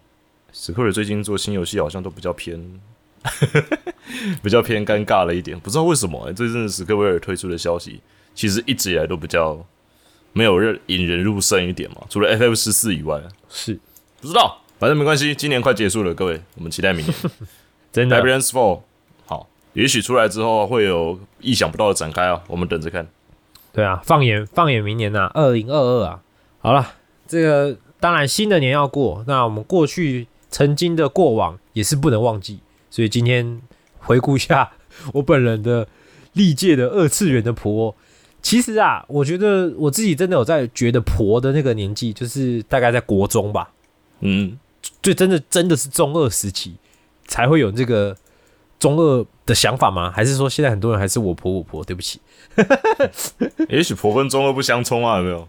[0.52, 2.60] 史克威尔最近做新游戏好像都比较偏，
[4.42, 6.32] 比较偏尴尬了一点，不知道为什么、欸。
[6.32, 8.00] 最近史克威尔推出的消息，
[8.34, 9.64] 其实一直以来都比较
[10.32, 13.78] 没有人引人入胜一点嘛，除了 FF 十四以外，是
[14.22, 17.12] 不知道，反正没关系，今年快结束了，各位，我们期待明年。
[17.90, 18.82] 真的 Librarians Fall，
[19.26, 23.04] 好，也许出来之后会有意想不到的展开啊，我们等着看。
[23.72, 26.20] 对啊，放眼放眼明年呐、啊，二零二二啊，
[26.60, 26.92] 好了，
[27.26, 33.60] 这个当然新的年要过，那我们过去曾经的过往也是不能忘记，所以今天
[33.98, 34.70] 回顾一下
[35.14, 35.88] 我本人的
[36.34, 37.92] 历届的二次元的婆。
[38.40, 43.70] 其实啊，我觉得我自己真的有在觉得婆的那个年纪，就是大概在国中吧，
[44.22, 44.58] 嗯，
[45.02, 46.76] 就真的真的是中二时期
[47.26, 48.16] 才会有这个
[48.78, 50.10] 中二的想法吗？
[50.10, 51.84] 还是说现在很多人还是我婆我婆？
[51.84, 52.20] 对不起，
[53.68, 55.48] 也许婆跟中二不相冲啊，有没有？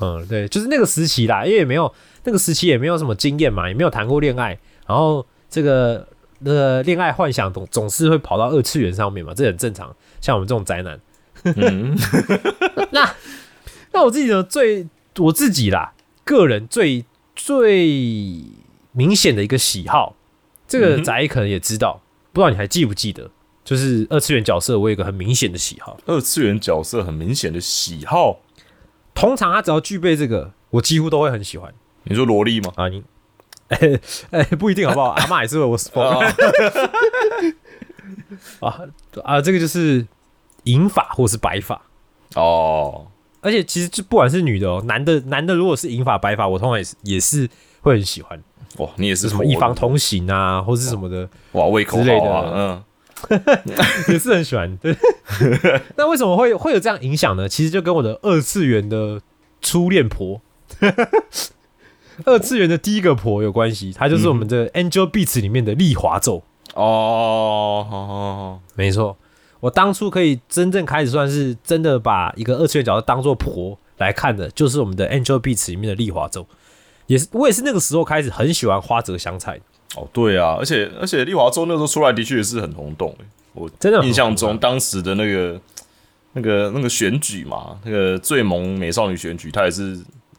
[0.00, 1.92] 嗯，对，就是那个时期啦，因为也没有
[2.24, 6.06] 那个时期也没有什么经验嘛，也没有谈过恋爱，然后这个
[6.40, 9.94] 那个恋爱幻想总总是会跑到二次元上面嘛，这很正常。
[10.20, 11.00] 像我们这种宅男，
[11.44, 11.96] 嗯，
[12.90, 13.14] 那
[13.92, 15.92] 那我自己的最我自己啦，
[16.24, 17.04] 个人最
[17.36, 18.42] 最
[18.92, 20.16] 明显的一个喜好，
[20.66, 22.00] 这个宅可能也知道，
[22.32, 23.30] 不知道你还记不记得？
[23.62, 28.40] 就是二次元角色，我有一个很明显的喜好，二次元角色很明显的喜好，
[29.12, 32.72] 通常他只要具备这个，我几乎都会很喜欢你说萝莉吗？
[32.76, 32.88] 啊。
[32.88, 33.02] 你，
[33.68, 33.98] 哎、
[34.30, 35.08] 哎、不一定好不好？
[35.08, 35.76] 阿妈也是为我
[38.60, 38.80] 啊
[39.24, 40.06] 啊，这个就是
[40.62, 41.82] 银发或是白发，
[42.36, 43.08] 哦，
[43.46, 47.48] 而且其实就不管是女的哦，男的男的如果是银发白发，我通常也是也是
[47.80, 48.42] 会很喜欢，
[48.78, 52.82] 哇，你也是是什么一方通行啊，或是什么的，哇，胃口之类的嗯，
[54.10, 54.76] 也是很喜欢。
[54.78, 54.96] 对，
[55.96, 57.48] 那为什么会会有这样影响呢？
[57.48, 59.20] 其实就跟我的二次元的
[59.62, 60.40] 初恋婆。
[62.24, 66.42] 二次元的第一个婆有关系，她就是我们的 Angel Beats 里面的丽华咒。
[66.74, 69.16] 哦，好好好，没错，
[69.60, 76.46] 我当初可以真正开始算是真的把一个二次元角色当做婆来看的，就是我们的 Angel Beats 里面的丽华咒。
[77.06, 79.60] 也是我也是那个时候开始很喜欢花泽香菜，
[79.94, 85.60] 哦，对啊，而且而且丽华州那时候出来的确也是很轰动诶，我真的印象中当时的那个
[86.32, 89.96] 那个那个选举嘛，那个最萌美少女选举，它也是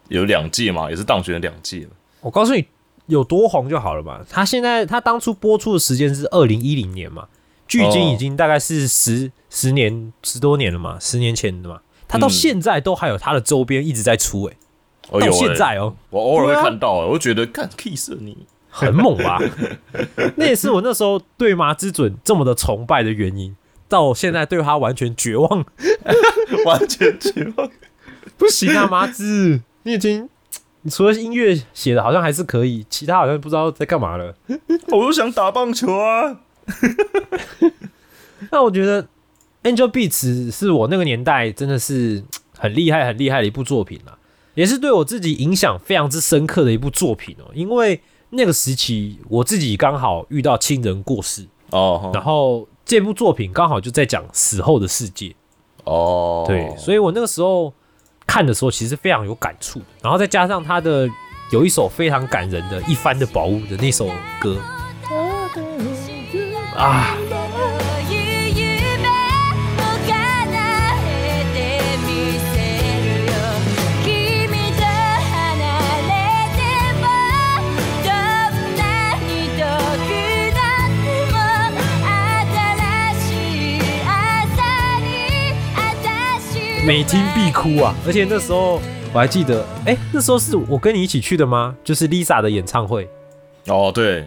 [0.10, 1.92] 有两届嘛，也是当选了两届嘛。
[2.20, 2.66] 我告诉你
[3.06, 4.20] 有多红就好了嘛。
[4.30, 7.26] 他现在他当初播出的时间是二零一零年嘛，
[7.68, 11.82] 距今哦已经大概是十十年十多年了嘛，十年前的嘛。
[12.08, 14.58] 他到嗯现在都还有他的周边一直在出、欸，
[15.20, 18.38] 到现在哦、我偶尔看到、欸，我就觉得干 kiss 你，
[18.70, 19.42] 很猛吧？
[20.38, 23.56] 那也是我那时候对麻之准这么的崇拜的原因。
[23.90, 25.48] 到现在对他完全绝望，
[26.66, 27.70] 完全绝望。
[28.38, 30.28] 不行啊，麻之，你已经
[30.82, 34.36] 你除了音乐写的好像还是可以，其他好像不知道在干嘛了。
[34.92, 36.42] 我就想打棒球啊！
[38.52, 39.04] 那我觉得
[39.64, 42.24] 《Angel Beats》是我那个年代真的是
[42.58, 44.18] 很厉害、很厉害的一部作品啦，
[44.54, 47.52] 也是对我自己影响非常之深刻的一部作品哦。
[47.54, 55.36] 因为那个时期我自己刚好遇到亲人过世，哦然后这部作品刚好就在讲死后的世界，
[55.84, 57.74] 哦，对，所以我那个时候
[58.26, 61.10] 看的时候其实非常有感触，然后再加上他的
[61.52, 64.58] 有一首非常感人的《一番的宝物》的那首歌
[66.78, 67.18] 啊！
[86.86, 87.94] 美听必哭啊！
[88.06, 88.80] 而且那时候
[89.12, 91.76] 我还记得，哎，那时候是我跟你一起去的吗？
[91.84, 93.10] 就是 Lisa 的演唱会。
[93.66, 94.26] 哦，对，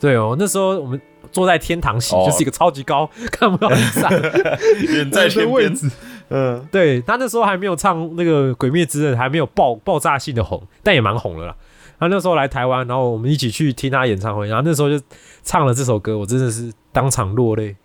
[0.00, 0.98] 对哦，那时候我们。
[1.36, 4.08] 坐在天堂席，哦就是一个超级高， 看不到 Lisa
[4.94, 5.90] 远在天边，的位置。
[6.30, 11.54] 嗯，对他那时候还没有唱那个《鬼灭之刃》，还没有爆爆炸性的红，但也蛮红了啦。
[12.00, 14.98] 他那时候来台湾，然后我们一起去听他演唱会，然后那时候就
[15.44, 17.76] 唱了这首歌，我真的是当场落泪。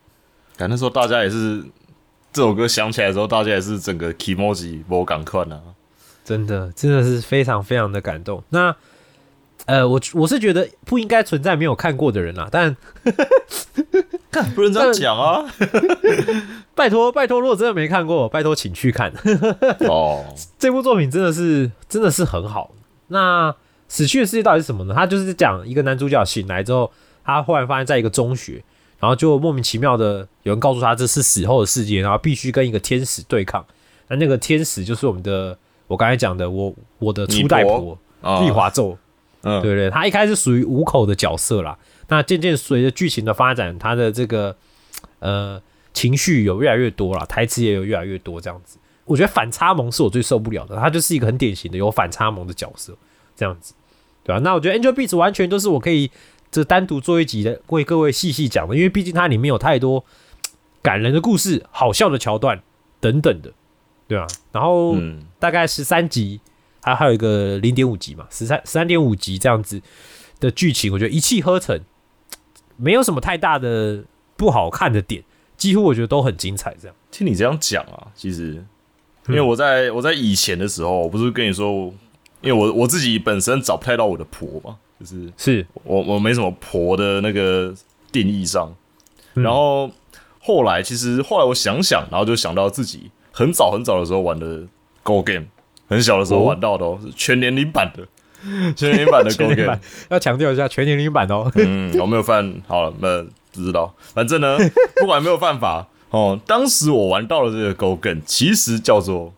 [0.56, 1.62] 感那时候大家也是
[2.32, 5.60] 这首歌响起来的时候，大家也是整个 emoji 我赶快啊，
[6.24, 8.42] 真的，真的是非常非常的感动。
[8.50, 8.74] 那
[9.66, 12.76] 呃，我我是觉得不应该存在没有看过的人啦，但
[14.32, 15.46] 看不能这样讲啊。
[16.74, 19.14] 拜托拜托，如果真的没看过，拜托请去看。
[19.88, 20.26] 哦，
[20.58, 22.72] 这部作品真的是真的是很好。
[23.08, 23.56] 那
[23.88, 24.94] 死去的世界到底是什么呢？
[24.96, 26.92] 他就是讲一个男主角醒来之后，
[27.24, 28.64] 他忽然发现在一个中学，
[29.00, 33.64] 然后就莫名其妙的有人告诉他这是死后的世界，然后必须跟一个天使对抗。
[34.08, 37.98] 那那个天使就是我们的我刚才讲的我我的初代你婆
[38.42, 38.98] 丽华咒。
[39.44, 39.90] 嗯，对不对？
[39.90, 41.78] 他一开始属于五口的角色啦，
[42.10, 44.56] 那渐渐随着剧情的发展，他的这个
[45.20, 45.62] 呃
[45.94, 48.78] 情绪有越来越多了，台词也有越来越多，这样子。
[49.06, 52.96] 我觉得反差萌是我最受不了的，他就是一个很典型的有反差萌的角色，
[53.36, 53.74] 这样子，
[54.24, 56.10] 对吧、那我觉得 Angel Beats 完全都是我可以
[56.50, 60.06] 这单独做一集的，为各位细细讲的，因为毕竟它里面有太多
[60.82, 62.62] 感人的故事、好笑的桥段
[63.02, 63.52] 等等的，
[64.08, 66.40] 对吧、然后嗯，大概十三集，
[66.82, 69.82] 还还有一个零点五集嘛，十三十三点五集这样子
[70.40, 71.80] 的剧情，我觉得一气呵成，
[72.78, 74.04] 没有什么太大的
[74.36, 75.24] 不好看的点，
[75.56, 76.76] 几乎我觉得都很精彩。
[76.82, 76.96] 这样。
[77.12, 78.64] 听你这样讲啊，其实
[79.28, 81.94] 因为我在我在以前的时候，我不是跟你说，
[82.42, 85.68] 因为我我自己本身找不太到我的婆嘛，就是是。
[85.84, 87.74] 我我没什么婆的那个
[88.12, 88.74] 定义上，
[89.36, 89.44] 嗯。
[89.44, 89.92] 然后
[90.40, 94.66] 后来其实后来我想想，然后就想到自己很早很早的时候玩的
[95.04, 95.46] Go Game，
[95.92, 99.78] 很小的时候哦玩到的哦，是全年龄版的，全年龄版的 Go Game，
[100.10, 101.52] 要强调一下全年龄版哦。
[101.56, 102.62] 嗯，有没有犯？
[102.66, 103.22] 好了，那
[103.54, 103.94] 不知道。
[104.14, 104.58] 反正呢，
[105.02, 109.34] 不管有没有犯法哦，当时我玩到了这个 Go Game 其实叫做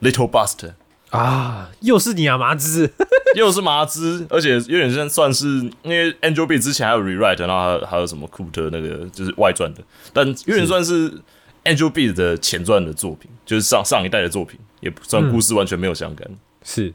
[0.00, 0.72] Little Bust，
[1.10, 2.90] 啊，又是你啊，麻子。
[3.36, 5.46] 又是麻子，而且有点像算是
[5.82, 9.82] 因为 Angel B 之前还有 Rewrite，然后还有还有什么库特那个就是外传的，
[10.14, 11.12] 但有点算是
[11.64, 16.28] Angel B 的前传的作品，就是上上一代的作品，也不算故事完全没有相干。
[16.62, 16.92] 是，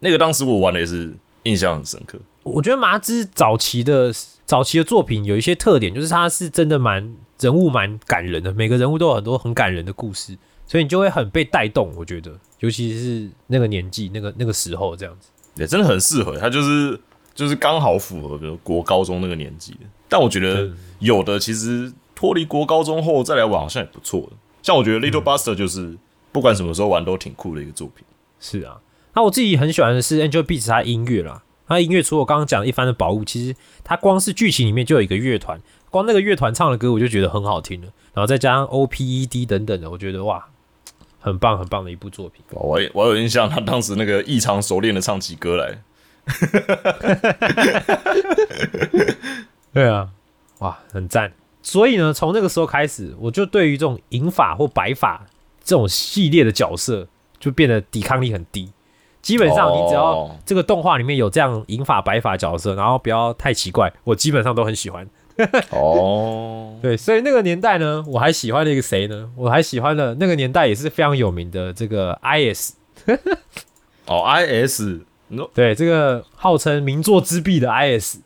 [0.00, 1.14] 那个当时我玩的也是
[1.44, 2.18] 印象很深刻。
[2.42, 4.12] 我觉得麻之早期的
[4.44, 11.92] 早期的作品有一些特点，就是它是真的蛮人物蛮感人的，每个人物都有很多很感人的故事，所以你就会很被带动。
[11.96, 15.28] 我觉得，尤其是那个年纪、那个那个时候这样子。
[15.54, 16.98] 也真的很适合，它就是
[17.34, 19.80] 就是刚好符合比如国高中那个年纪的。
[20.08, 24.32] 但我觉得嗯有的其实脱离国高中后再来玩好像也不错的。
[24.62, 25.96] 像我觉得 Little Buster 就是
[26.32, 28.04] 不管什么时候玩都挺酷的一个作品。
[28.40, 28.80] 是啊，
[29.14, 40.46] 那我自己很喜欢的是 Angel Beats 它音乐啦，它音乐除了我刚刚讲的一番的宝物，其实它光是剧情里面就有一个乐团，光那个乐团唱的歌我就觉得很好听了，然后再加上 O P E D 等等的，我觉得哇，
[41.20, 42.42] 很棒很棒的一部作品。
[42.50, 45.82] 我也我有印象，他当时那个异常熟练的唱起歌来。
[49.72, 50.10] 对啊，
[50.58, 51.32] 哇，很赞。
[51.62, 55.24] 所以呢，从那个时候开始，我就对于这种银发或白发
[55.64, 58.70] 这种系列的角色，就变得抵抗力很低。
[59.20, 60.36] 基本上，你只要哦。
[60.44, 65.08] 这个动画里面有这样银发白发角色，然后不要太奇怪，我基本上都很喜欢。
[65.70, 69.30] 哦， 对，所以那个年代呢，我还喜欢了一个谁呢？
[69.36, 72.72] 我还喜欢了那个年代也是非常有名的这个 IS，
[74.06, 75.00] 哦，IS，
[75.54, 78.18] 对，这个号称名作之壁的 IS，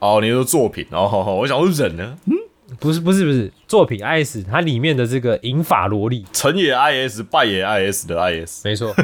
[0.00, 2.18] 哦，你说作品，哦，好好我想说人呢，
[2.80, 8.64] 不是不是不是作品 IS，它里面的这个银法萝莉，成也 IS，败也 IS 的 IS。
[8.64, 8.94] 没错，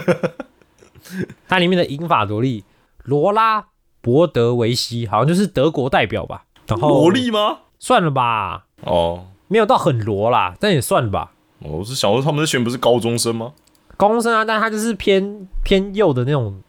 [1.49, 2.65] 它里面的银法萝莉
[3.05, 3.67] 罗拉
[4.01, 6.45] 博德维希，好像就是德国代表吧。
[6.67, 7.59] 然后萝莉吗？
[7.79, 11.33] 算了吧，哦，没有到很罗啦，但也算了吧。
[11.61, 13.53] 我是想说他们这群不是高中生吗？
[13.97, 16.63] 高中生啊，但他就是偏偏右的那种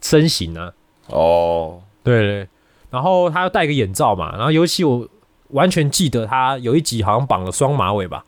[0.00, 0.72] 身形啊。
[1.08, 2.48] 哦，对对，
[2.90, 5.08] 然后他要戴个眼罩嘛，然后尤其我
[5.48, 8.24] 完全记得他有一集好像绑了双马尾吧，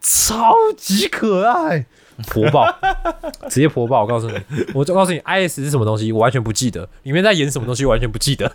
[0.00, 1.86] 超级可爱，
[2.28, 2.66] 婆爆，
[3.48, 4.02] 直接婆爆！
[4.02, 4.38] 我告诉你，
[4.74, 8.52] 我就告诉你，IS 是什么东西，我完全不记得，里面在演什么东西，我完全不记得，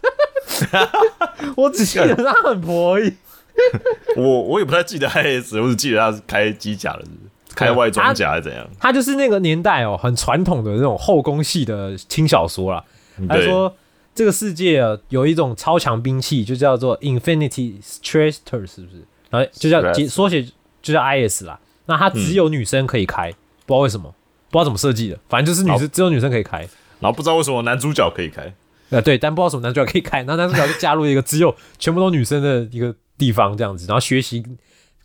[1.55, 3.13] 我只记得他很婆而已。
[4.15, 7.09] 我我也不太记得 IS，我只记得他是开机甲的，是
[7.49, 8.67] 是开外装甲还是怎样？
[8.79, 12.83] 他就是那个年代哦，很传统的那种后宫系的轻小说啦。
[13.27, 13.73] 他对说
[14.17, 19.05] 这个世界啊有一种超强兵器，就叫做 Infinity Strater，是不是？
[19.29, 20.41] 然后就叫缩写
[20.81, 21.59] 就叫 IS 啦。
[21.85, 23.31] 那它只有女生可以开，
[23.67, 24.15] 不知道为什么，
[24.49, 26.67] 不知道怎么设计的，反正就是女生只有女生可以开。
[26.99, 28.51] 然后不知道为什么男主角可以开，
[28.89, 34.43] 呃，对，但不知道什么男主角可以开，然后男主角就加入一个只有全部都女生的一个地方这样子，然后学习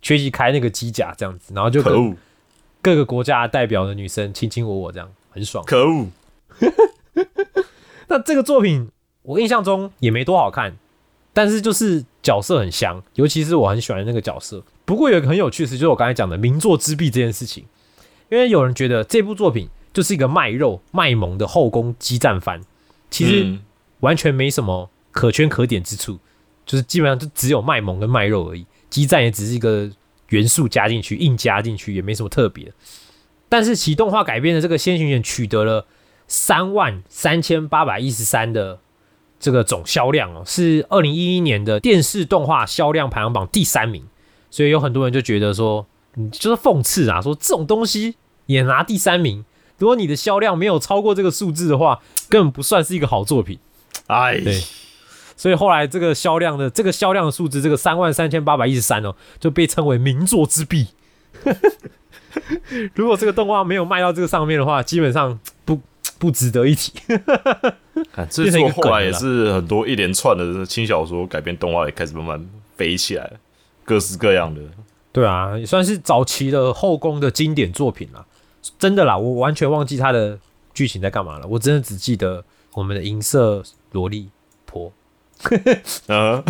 [0.00, 2.14] 学习开那个机甲这样子，然后就可恶
[2.80, 5.62] 各个国家代表的女生卿卿我我这样，很爽。
[5.66, 6.06] 可恶，
[8.08, 8.88] 那这个作品
[9.22, 10.76] 我印象中也没多好看，
[11.32, 14.62] 但是就是角色很香，尤其是我很喜欢的那个角色。
[14.84, 17.64] 不过有一个很有趣的事，就是我刚才讲的名作之壁这件事情，
[18.30, 22.60] 因为有人觉得这部作品就是一个卖肉卖萌的后宫激战番，
[23.10, 23.60] 其实嗯
[24.00, 26.18] 完全没什么可圈可点之处，
[26.66, 29.88] 就是基本上就只有卖萌跟卖肉而已，激战也只是一个
[30.30, 32.72] 元素加进去，硬加进去，也没什么特别。
[33.48, 35.86] 但是其动画改编的这个《先行犬》取得了
[36.26, 38.80] 三万三千八百一十三的
[39.42, 44.04] 这个总销量哦，是二零一一年的电视动画销量排行榜第三名。
[44.50, 48.14] 所以有很多人就觉得说，你，就是讽刺啊，说这种东西
[48.46, 49.44] 也拿第三名，
[49.78, 53.58] 如果你的销量没有超过这个数字的话，根本不算是一个好作品。
[54.06, 54.62] 哎，对
[55.36, 60.86] 所以后来这个销量的这个销量的数字，这个三万三千八百一十三哦，就被称为名作之壁。
[62.94, 65.40] 如果这个动画没有卖到这个上面的话，基本上
[66.22, 66.92] 不不值得一提。
[68.14, 73.32] 看这作后来也是很多一连串的轻小说改编动画也开始慢慢飞起来了，
[73.84, 74.60] 各式各样的。
[75.10, 78.24] 对啊，也算是早期的后宫的经典作品了。
[78.78, 80.38] 真的啦，我完全忘记它的
[80.72, 84.28] 剧情在干嘛了，我真的只记得我们的银色萝莉
[84.64, 84.92] 婆。
[86.06, 86.40] 嗯，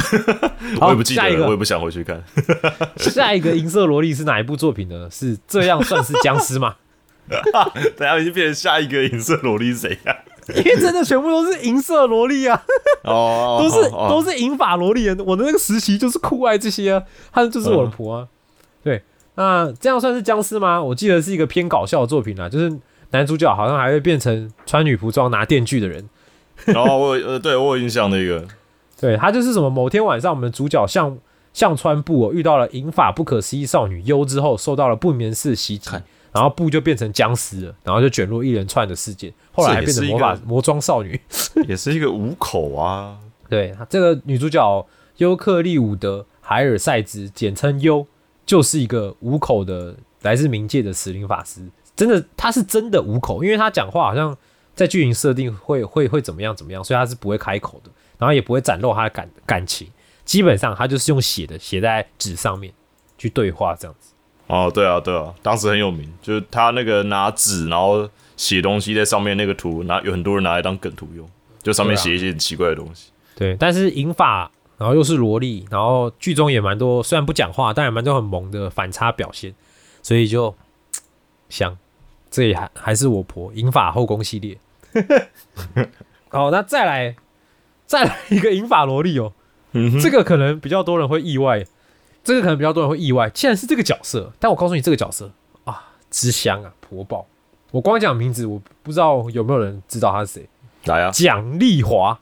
[0.78, 2.22] 好 我也不记得我也不想回去看。
[3.00, 5.08] 下一个银色萝莉是哪一部作品呢？
[5.10, 6.76] 是这样算是僵尸吗？
[7.96, 10.16] 等下已经变成下一个银色萝莉是谁呀？
[10.56, 12.62] 因为真的全部都是银色萝莉啊。
[13.04, 18.28] 哦， 都是哦都是银发萝莉人，我的那个实习就是酷爱这些啊，他就是我的婆啊。
[18.82, 19.02] 对，
[19.36, 20.82] 那这样算是僵尸吗？
[20.82, 22.76] 我记得是一个偏搞笑的作品啊，就是
[23.10, 26.08] 男主角好像还会变成穿女仆装拿电锯的人。
[26.64, 28.44] 然后我有呃，对我有印象那个，
[29.00, 31.16] 对他就是什么某天晚上，我们主角向
[31.52, 35.90] 向川布哦遇到了银发不可思议少女优之后，受到了不眠式袭击，
[36.32, 41.20] 然后布就变成僵尸了，然后就卷入一连串的事件，后来还变成魔法魔装少女。
[41.68, 43.18] 也是一个五口啊。
[43.48, 44.86] 对，这个女主角
[45.18, 48.06] 尤克利伍德·海尔塞兹，简称优，
[48.46, 51.68] 就是一个五口的来自冥界的死灵法师。
[51.94, 54.34] 真的，她是真的五口，因为她讲话好像
[54.74, 59.86] 在剧情设定会会会怎么样怎么样，所以她是不会开口的，然后也不会展露她的感感情。
[60.24, 62.72] 基本上，她就是用写的，写在纸上面
[63.18, 64.11] 去对话这样子。
[64.52, 71.26] 哦，对啊，对啊，当时很有名，就是他那个拿纸然后写东西在上面那个图，拿有很多人拿来当梗图用，
[71.62, 73.10] 就上面写一些很奇怪的东西。
[73.34, 79.54] 对，但是银发，然后又是萝莉，然后剧中也蛮多，虽然不讲话，但也蛮多很萌的反差表现，
[80.02, 80.54] 所以就
[81.48, 81.78] 香。
[82.30, 84.58] 这也还还是我婆银发后宫系列。
[86.30, 87.14] 好，那再来
[87.86, 89.32] 再来一个银发萝莉哦，
[89.72, 91.66] 嗯这个可能比较多人会意外，
[92.24, 94.32] 这个可能比较多人会意外，竟然是这个角色。
[94.38, 95.30] 但我告诉你，这个角色
[95.64, 97.26] 啊，之香啊，婆爆。
[97.70, 100.48] 我光讲名字，我不知道有没有人知道他是谁。
[100.84, 102.18] 来啊，蒋丽华，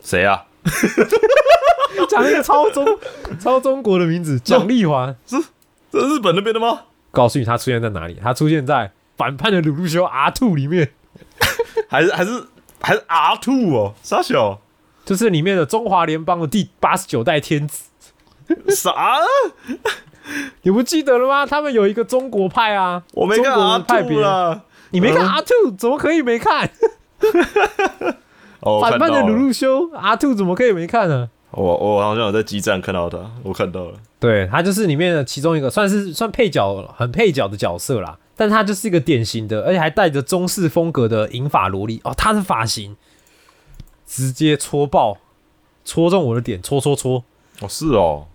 [0.00, 0.46] 谁啊？
[2.08, 2.84] 讲一个超中
[3.38, 5.14] 超中国的名字， 蒋丽华。
[5.26, 6.82] 这是日本那边的吗？
[7.12, 8.18] 告诉你，他出现在哪里？
[8.22, 10.92] 他出现在反叛的鲁路修 R Two 里面，
[11.88, 12.46] 还是还是
[12.80, 13.94] 还是 R two 哦？
[14.02, 14.60] 傻小
[15.04, 17.90] 就是里面的中华联邦的第八十九代天子。
[18.74, 18.94] 啥？
[20.62, 21.44] 你不记得了吗？
[21.44, 24.62] 他们有一个中国派啊，我没看中国 R 派别 two 啦。
[24.90, 26.70] 你没看嗯 R Two，怎么可以没看？
[28.60, 29.32] 哦，反叛的鲁看到了。
[29.32, 31.28] 路修 R Two 怎么可以没看呢？
[31.50, 33.94] 我我好像有在基站看到他，我看到了。
[34.18, 38.18] 对他就是里面的其中一个，算是算配角，很配角的角色啦。
[38.36, 42.12] 但他就是一个典型的，而且还带着中式风格的银发萝莉哦。
[42.16, 42.96] 他的发型
[44.06, 45.18] 直接戳爆，
[45.84, 47.22] 戳中我的点，戳戳戳，
[47.60, 48.26] 哦，是哦，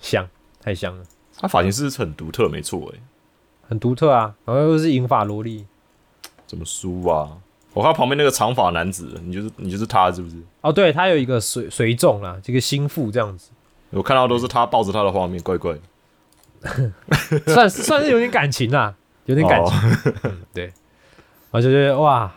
[0.00, 0.28] 香，
[0.62, 1.04] 太香了，
[1.38, 3.00] 他发型是很独特，没错哎。
[3.68, 4.34] 很独特啊。
[4.44, 5.66] 然后又是银发萝莉，
[6.46, 7.38] 怎么输啊？
[7.72, 10.36] 我看旁边那个长发男子，你就是你就是他是不是？
[10.60, 13.50] 哦，对他有一个随随众啦，这个心腹这样子，
[13.90, 15.80] 我看到都是他抱着他的画面，怪怪的。
[17.46, 18.94] 算是算是有点感情啦，
[19.26, 19.76] 有点感情。
[19.78, 20.72] 哦 嗯，对，
[21.52, 22.34] 我就觉得哇，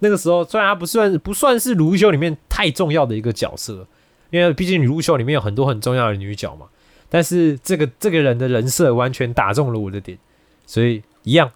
[0.00, 3.86] 那个时候虽然他不算不算是《卢修》里面太重要的一个角色，
[4.30, 6.66] 因为毕竟《卢修》里面有很多很重要的女角嘛，
[7.14, 10.18] 但是这个这个人的人设完全打中了我的点，
[10.66, 11.48] 所以一样，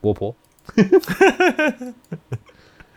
[0.00, 0.34] 我婆。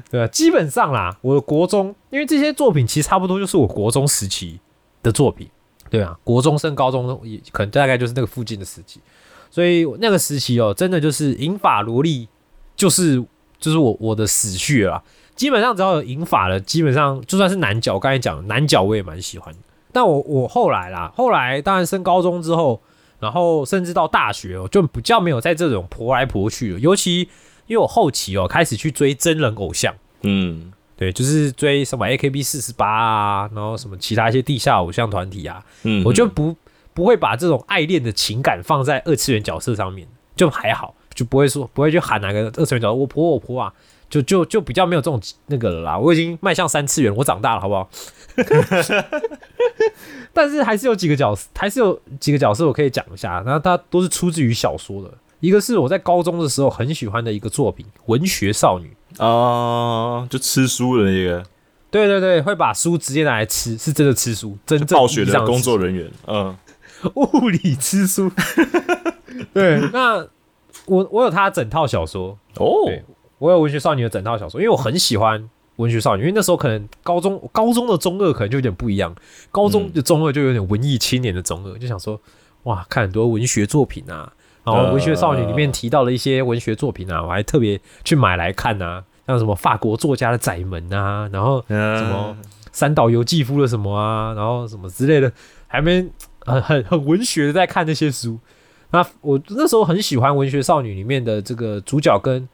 [0.10, 4.60] 对啊，基本上啦，我的国中，因为这些作品其实差不多就是我国中时期
[5.04, 5.48] 的作品，
[5.92, 9.00] 对啊，国中升高中也可能大概就是那个附近的时期，
[9.52, 12.28] 所以那个时期哦，真的就是银发萝莉，
[12.76, 13.24] 就是
[13.60, 15.04] 就是我我的死穴啦。
[15.36, 19.60] 基本上只要有银发的，基本上就算是男角，我刚才讲男角我也蛮喜欢的。
[19.94, 22.82] 但我我后来啦，后来当然升高中之后，
[23.20, 26.80] 然后甚至到大学哦，就比较没有在这种婆来婆去了。
[26.80, 27.22] 尤其
[27.68, 36.56] 因为我后期哦开始去追真人偶像，嗯，对，就是追什么 AKB 四十八啊，然后什么其他一些地下偶像团体啊，嗯，我就不
[36.94, 43.74] 不会把这种爱恋的情感放在二次元角色上面，就还好，就不会说不会去喊哪个二次元角色我婆我婆啊，
[44.14, 45.98] 就就就比较没有这种那个了啦。
[45.98, 47.90] 我已经迈向三次元，我长大了，好不好？
[50.32, 55.12] 但是还是有几个角色，还是有几个角色我可以讲一下，那它都是出自于小说的。
[55.40, 58.96] 一个是我在高中的时候很喜欢的一个作品《文学少女》，
[59.26, 61.44] 啊，就吃书的那个
[61.92, 66.56] 对对对，会把书直接拿来吃，是真的吃书，真正暴雪的工作人员，嗯，
[67.16, 68.32] 物理吃书。
[69.54, 70.26] 对，那
[70.86, 73.04] 我我有他整套小说，哦，对
[73.44, 79.14] 我有文学少女的整套小说，因为我很喜欢文学少女，因为那时候可能高中高中的中二可能就有点不一样，
[79.52, 82.18] 高中的中二就有点文艺青年的中二，就想说
[82.64, 84.32] 哇，看很多文学作品啊，
[84.64, 92.38] 然后文学少女里面提到了一些文学作品啊，我还特别去买来看啊，像什么法国作家的窄门啊，然后什什么
[92.72, 95.30] 三岛由纪夫的什么啊，然后什么之类的，
[95.68, 96.08] 还没
[96.46, 98.40] 很很很文学的在看那些书。
[98.92, 102.48] 那我那时候很喜欢《文学少女》里面的这个主角跟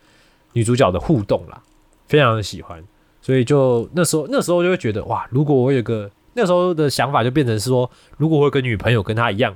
[0.54, 1.62] 女主角的互动啦，
[2.08, 2.84] 非常的喜欢，
[3.22, 9.56] 所以就那时候那时候就会觉得哇，如果我有个那时候的想法就变成是说，如果我有个女朋友跟她一样，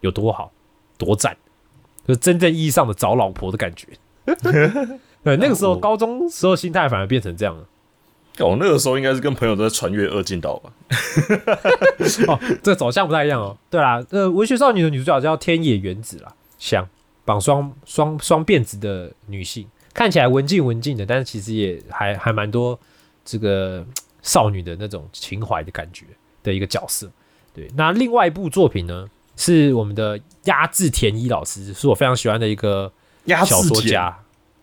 [0.00, 0.50] 有多好，
[0.96, 1.36] 多赞，
[2.06, 3.86] 就真正意义上的找老婆的感觉。
[5.22, 7.64] 对，那个时候高中时候心态反而变成这样了。
[8.40, 10.72] 哦那个时候应该是跟朋友都在穿越二进岛吧？
[12.28, 13.56] 哦，这走向不太一样哦。
[13.68, 16.88] 对啦，呃，文学少女的女主角叫天野原子啦，香
[17.24, 19.66] 绑双双双辫子的女性，
[19.98, 22.78] 看起来文静文静的，但是其实也还还蛮多
[23.24, 23.84] 这个
[24.22, 26.04] 少女的那种情怀的感觉
[26.40, 27.10] 的一个角色。
[27.52, 32.92] 对，那另外一部作品呢，是我们的压制田一老师，是我非常喜欢的一个
[33.26, 34.16] 小说，家。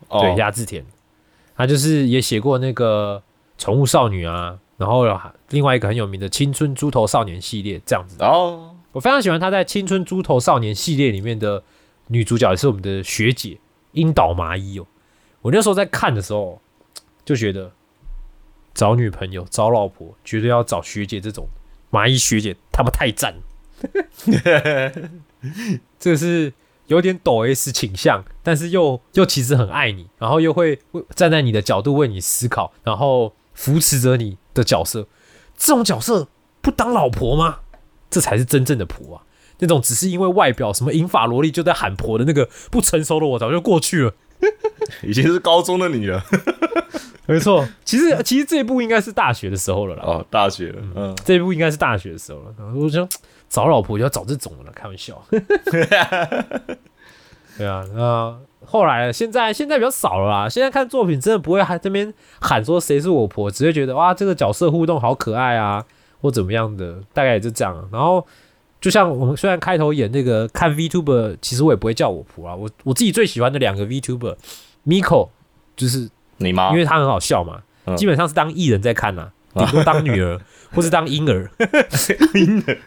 [0.08, 0.86] 哦对，压制田，
[1.58, 3.22] 他就是也写过那个
[3.58, 5.04] 宠物少女啊，然后
[5.50, 8.16] 另外一个很有名的青春猪头少年系列这样子。
[8.24, 11.62] 哦，我非常喜欢他在青春猪头少年系列里面的
[12.08, 13.58] 女主角，也是我们的学姐
[13.92, 14.86] 樱岛麻衣哦。
[15.46, 16.60] 我那时候在看的时候
[17.24, 17.72] 就觉得，
[18.74, 21.48] 找女朋友、找老婆，绝对要找学姐这种
[21.92, 23.42] 蚂蚁学姐，他们太赞了。
[26.00, 26.52] 这是
[26.88, 35.08] 有点抖 S 倾向，但是又又其实很爱你，然后又会会站在你的角度为你思考，然后扶持着你的角色。
[35.56, 36.28] 这种角色
[36.62, 37.60] 不当老婆吗？
[38.10, 39.22] 这才是真正的婆啊！
[39.60, 44.16] 那种只是因为外表什么银发萝莉就在喊婆的那个不成熟的我早就过去了。
[45.04, 46.24] 已经是高中的你了。
[47.28, 50.04] 没错，其实其实这一部应该是大学的时候了啦。
[50.06, 52.54] 哦，大学了，嗯，这一部应该是大学的时候了。
[52.58, 53.08] 然后我想
[53.50, 55.20] 找老婆就要找这种的了，开玩笑。
[57.58, 60.48] 对啊，那后来现在现在比较少了啦。
[60.48, 65.84] 现在看作品真的不会还这边喊说谁是我婆，只会觉得哇这个角色互动好可爱啊，
[66.22, 67.90] 或怎么样的，大概也就这样。
[67.92, 68.28] 然后
[68.82, 72.56] 就像我们虽然开头演那个看 VTuber，其实我也不会叫我婆啊。
[72.56, 75.30] 我我自己最喜欢的两个 VTuber，Miko
[75.76, 80.40] 就是你妈，因为他很好笑嘛，嗯基本上是当艺人在看呐、顶多当女儿
[80.72, 81.50] 或是当婴儿，
[82.34, 82.78] 婴儿，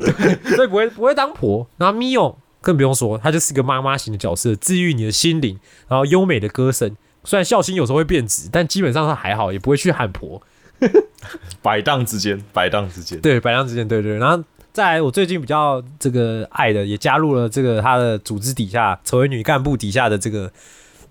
[0.00, 1.68] 对，所以不会不会当婆。
[1.76, 10.42] 然后 Mio 更不用说，她就是一个妈妈型的角色，治愈你的心灵，然后优美的歌声，虽然孝心有时候会变质，但基本上她还好，也不会去喊婆。
[11.62, 14.18] 摆荡之间，摆荡之间，对，百荡之间，对对。
[14.18, 14.42] 然后
[14.76, 20.52] 再来，我最近比较这个爱的，也加入了这个他的组织底下，成为女干部底下的这个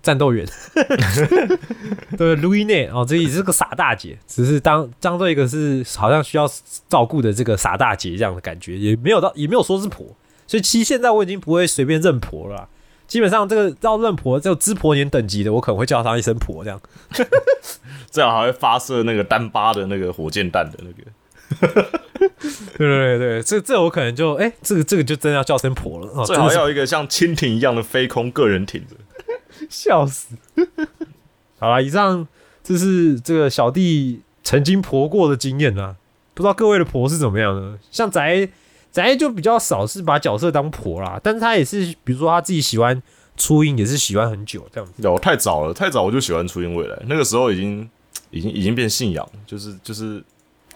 [0.00, 0.46] 战斗员。
[2.16, 6.48] 对，Louis 内哦，这也是个傻大姐，只是当当做一个是好像需要
[6.88, 10.06] 照顾的这个傻大姐这样的感觉，也没有到也没有说是婆，
[10.46, 12.68] 所以其实现在我已经不会随便认婆了。
[13.08, 16.80] 基本上这个要认婆，只有知婆年等级的，我可能会叫她一声婆这样。
[18.12, 21.10] 这样还会发射那个单八的那个火箭弹的那个，
[21.60, 26.10] 对对对对，这这我可能就哎、这个这个就真的要叫声婆了。
[26.14, 28.96] 哦、最好要有一个像蜻蜓一样的飞空个人艇的。
[29.70, 30.36] 笑死。
[31.58, 32.26] 好了，以上
[32.62, 35.96] 这是这个小弟曾经婆过的经验啊，
[36.34, 37.78] 不知道各位的婆是怎么样的？
[37.90, 38.48] 像宅
[38.92, 43.02] 宅就比较少是把角色当婆啦，但是他也是，比如说他自己喜欢
[43.36, 45.02] 初音，也是喜欢很久这样子。
[45.02, 47.88] 有太早了，太早我就喜欢初音未来，那个时候已经
[48.30, 50.22] 已经已经变信仰，就是就是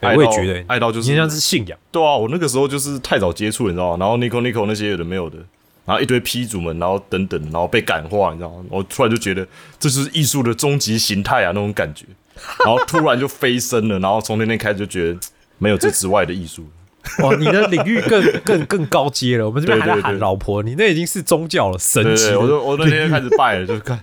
[0.01, 1.77] 爱到，我也觉得爱到就是你像是信仰。
[1.91, 3.97] 对啊，我那个时候就是太早接触，你知道吗？
[3.99, 5.37] 然后 Nico Nico 那些有的没有的，
[5.85, 8.65] 然后一堆批主们，然后等等，然后被感化，你知道吗？
[8.69, 9.45] 我突然就觉得
[9.79, 12.05] 这就是艺术的终极形态啊，那种感觉。
[12.65, 15.19] 然后突然就飞升了，然后从那天开始就觉得
[15.59, 16.65] 没有这之外的艺术。
[17.23, 19.45] 哇，你的领域更更更高阶了。
[19.45, 22.33] 我们这边还在喊老婆，你那已经是宗教了，神奇。
[22.35, 23.99] 我就我那天开始拜了，就是看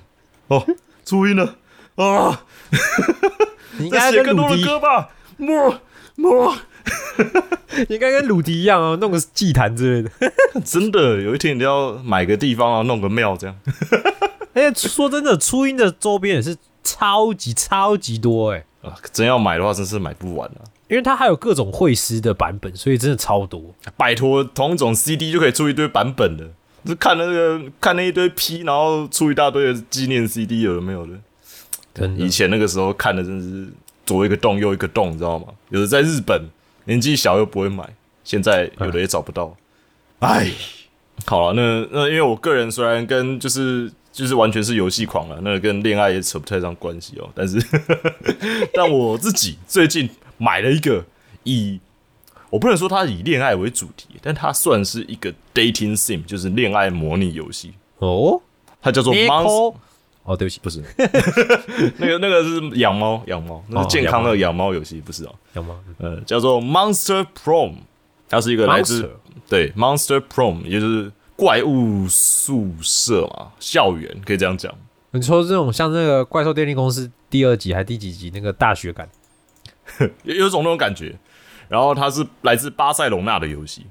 [0.48, 0.64] 哦，
[1.06, 1.56] 初音了
[1.94, 2.42] 啊，
[3.78, 5.80] 你应该再写更多的歌吧，莫
[6.18, 6.54] 莫。
[7.88, 10.10] 你 应该跟鲁迪一样哦，弄个祭坛之类的。
[10.64, 13.56] 真的，有一天你要买个地方啊，弄个庙这样。
[14.54, 20.64] 哎，说真的，初音的周边也是超级超级多哎，啊，真要买的话，真是买不完啊！
[20.88, 23.62] 因为它还有各种会师的版本，所以真的超多。
[23.96, 26.48] 拜托，同一种 CD 就可以出一堆版本的，
[26.84, 31.12] 就看那个看那一堆 P，然后出一大堆的纪念 CD，有的没有的。
[31.94, 33.68] 真的以前那个时候看的真是
[34.08, 35.48] 左一个洞右一个洞，你知道吗？
[35.68, 36.48] 有的在日本，
[36.86, 37.86] 年纪小又不会买，
[38.24, 39.54] 现在有的也找不到。
[40.20, 40.50] 哎，
[41.26, 47.28] 好了，那那因为我个人虽然跟就是就是完全是游戏狂了，那跟恋爱也扯不太上关系哦。
[47.34, 47.62] 但是，
[48.72, 51.04] 但我自己最近买了一个
[51.44, 51.78] 以
[52.48, 58.40] 我不能说它以恋爱为主题，但它算是一个 dating sim，就是恋爱模拟游戏，哦
[58.80, 59.74] 它叫做 Monster。
[60.28, 60.82] 哦，对不起，不是，
[61.96, 65.34] 那个那个是养猫养猫，那是健康的养猫游戏，不是哦。
[65.54, 67.76] 养猫呃，叫做 Monster Prom，
[68.28, 69.10] 它是一个来自？Monster
[69.48, 74.70] 对 Monster Prom，也就是怪物宿舍嘛，校园可以这样讲。
[75.12, 79.08] 你说这种像那个怪兽电力公司第二集还第几集那个大学感？
[80.24, 81.18] 有有种那种感觉。
[81.68, 83.86] 然后它是来自巴塞隆纳的游戏，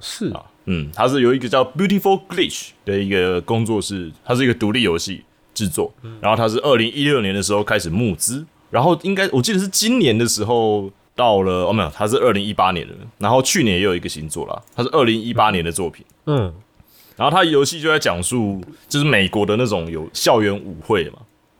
[0.00, 5.24] 是啊，嗯，它是由一个叫 Beautiful Glitch 的一个工作室，它是一个独立游戏
[5.54, 5.92] 制作。
[6.20, 16.04] 然后它是二零一六年的时候开始募资，然后应该我记得是今年的时候到了哦，没有，它是二零一八年的，然后去年也有一个新作啦，它是二零一八年的作品。
[16.26, 16.52] 嗯，
[17.16, 21.18] 然后它游戏就在讲述，就是美国的那种有校园舞会嘛，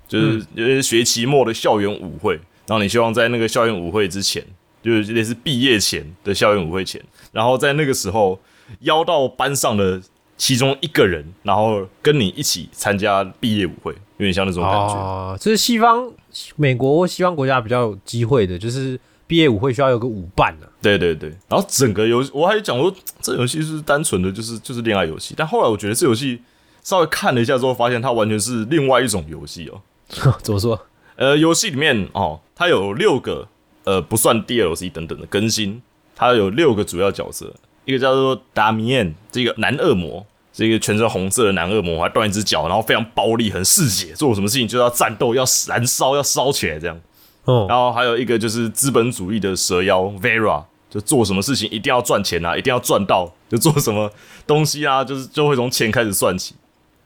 [0.09, 2.35] 就是就是学期末的校园舞会，
[2.67, 4.45] 然后你希望在那个校园舞会之前，
[4.83, 8.41] 就是类似毕业前的校园舞会前，然后在那个时候
[8.81, 10.03] 邀到班上的
[10.45, 14.95] 其中一个人，然后跟你一起参加毕业舞会，有点像那种感觉。
[14.95, 16.13] 哦，这是西方
[16.57, 26.39] 美国或西方国家比较有机会的，就是毕业舞会需要有个舞伴的、对对对，然后整个游戏我还讲说，这游戏是单纯的就是就是恋爱游戏，但后来我觉得这游戏
[26.83, 29.81] 稍微看了一下之后，发现它完全是另外一种游戏哦。
[30.45, 30.79] 怎么说？
[31.17, 33.49] 呃，游戏里面哦，它有六个
[33.85, 35.81] 呃不算 DLC 等等的更新，
[36.15, 37.51] 它有六个主要角色，
[37.87, 40.27] 一个叫做达米安，这个男恶魔，
[40.57, 46.97] 这个全身红色的男恶魔，还断一只脚，然后非常暴力，很嗜血，做什么事情就要战斗，要燃烧，要烧起来这样。
[47.45, 54.09] 哦，然后还有一个就是资本主义的蛇妖 Vera，就做什么事情一定要赚钱啊，一定要赚到，就做什么
[54.47, 56.55] 东西啊，就是就会从钱开始算起。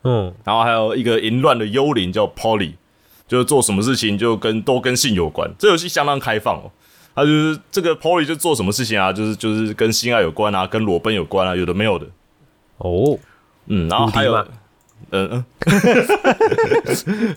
[0.04, 2.74] 嗯，然后还有一个淫乱的幽灵叫 Polly，
[3.26, 5.50] 就是做什么事情就跟都跟性有关。
[5.58, 6.70] 这游戏相当开放哦，
[7.14, 12.06] 他就是这个 Polly 就做什么事情啊，就是就是跟性爱有关啊，跟裸奔有关啊，有的没有的。
[12.76, 13.18] 哦，
[13.68, 14.34] 嗯，然后还有
[15.10, 15.44] 嗯嗯，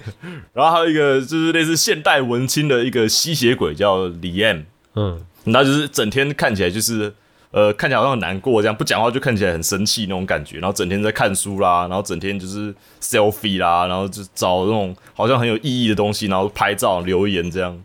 [0.53, 4.61] 然后还有一个就是类似现代文青的一个吸血鬼叫李 M，
[4.95, 7.13] 嗯，那就是整天看起来就是
[7.51, 17.81] 呃看起来好像很难过这样，不讲话就看起来很生气那种感觉，然后整天在看书啦，然后整天就是 selfie 啦，然后就找那种好像很有意义的东西，然后拍照留言这样。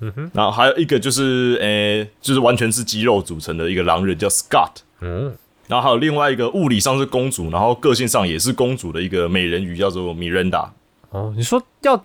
[0.00, 4.70] 嗯哼，然后还有一个就是，诶、就是完全是肌肉组成的一个狼人叫 Scott，
[5.00, 5.34] 嗯，
[5.68, 10.70] 然后还有另外一个物理上是公主，然后个性上也是公主的一个美人鱼叫做 Miranda。
[11.10, 12.04] 哦，你说要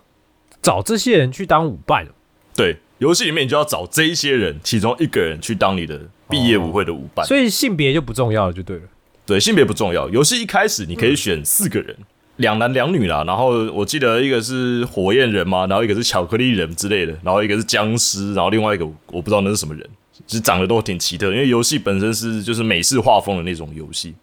[0.62, 2.06] 找这些人去当舞伴，
[2.54, 7.26] 对，游戏里面你就要找这一些人其中一个人去当你的毕业舞会的舞伴。
[7.26, 8.82] 所以性别就不重要了，就对了。
[9.26, 10.08] 对，性别不重要。
[10.10, 11.96] 游戏一开始你可以选四个人，
[12.36, 13.24] 两男两女啦。
[13.24, 19.88] 然后我记得一个是火焰人嘛，然后一个是巧克力人之类的，然后一个是僵尸，然后另外一个我不知道那是什么人，
[20.26, 21.26] 其实长得都挺奇特。
[21.26, 24.14] 因为游戏本身是就是美式画风的那种游戏。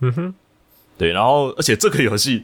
[0.00, 0.34] 嗯哼，
[0.96, 2.42] 对，然后而且这个游戏，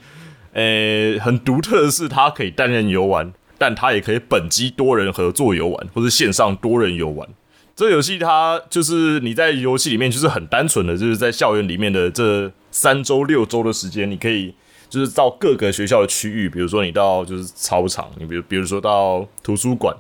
[0.53, 7.29] 呃，很独特的是它可以单人游玩，但它也可以本机多人合作游玩，或是线上多人游玩。
[7.75, 14.55] 这游戏它就是你在游戏里面就是很单纯的，就是在校园里面的这三周六周的时间，你可以
[14.89, 19.95] 就是到各个学校的区域，比如说你到就是操场，你比如比如说到图书馆，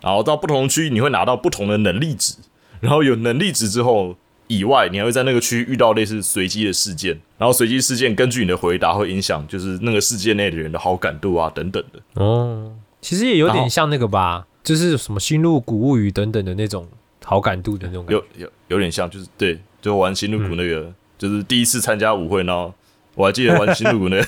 [0.00, 2.34] 然后到不同区域你会拿到不同的能力值，
[2.80, 4.16] 然后有能力值之后
[4.46, 12.22] 以外，你还会在那个区域遇到类似随机的事件，然后随机事件根据你的回答会影响就是那个世界内的人的好感度啊等等的。
[12.22, 16.88] 哦，其实也有点像那个吧，就是什么《新入古物语》等等的那种
[17.24, 18.24] 好感度的那种感觉。
[18.36, 22.74] 有有有点像，就是对，就玩新入谷那个，就是第一次参加舞会，然后
[23.14, 24.24] 我还记得玩新入那个，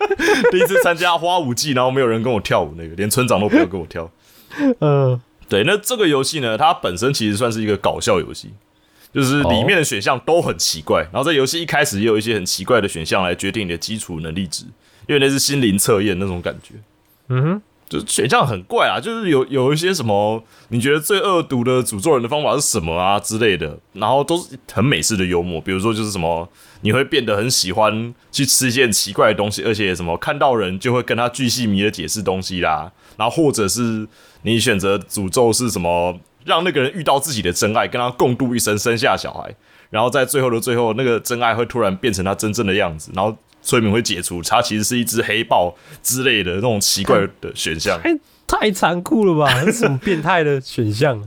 [0.50, 4.10] 第一次参加花舞季，然后没有人跟我跳舞，那个连村长都不要跟我跳。
[4.80, 8.50] 嗯，对，那这个游戏呢，它本身其实算是一个搞笑游戏，
[9.14, 14.64] 就是里面的选项都很奇怪，然后在游戏一开始也有一些很奇怪的选项来决定你的基础能力值，
[15.06, 16.74] 因为那是心灵测验那种感觉。
[17.28, 26.48] 嗯哼，就选项很怪啊，就是有有一些什么，你觉得最恶毒的诅咒人的方法是什么啊之类的，然后都是很美式的幽默，比如说就是什么，
[26.82, 34.06] 你会变得很喜欢去吃一些很奇怪的东西，而且什么看到人就会跟他巨细迷的解释东西啦，然后或者是
[34.42, 39.54] 你选择诅咒是什么，让那个人遇到自己的真爱，跟他共度一生，生下小孩，
[39.90, 48.00] 然后在最后的最后，那个真爱会突然变成他真正的样子，然后催眠会解除，他其实是一只黑豹之类的那种奇怪的选项。
[48.00, 49.70] 太太残酷了吧？
[49.72, 51.20] 什么变态的选项？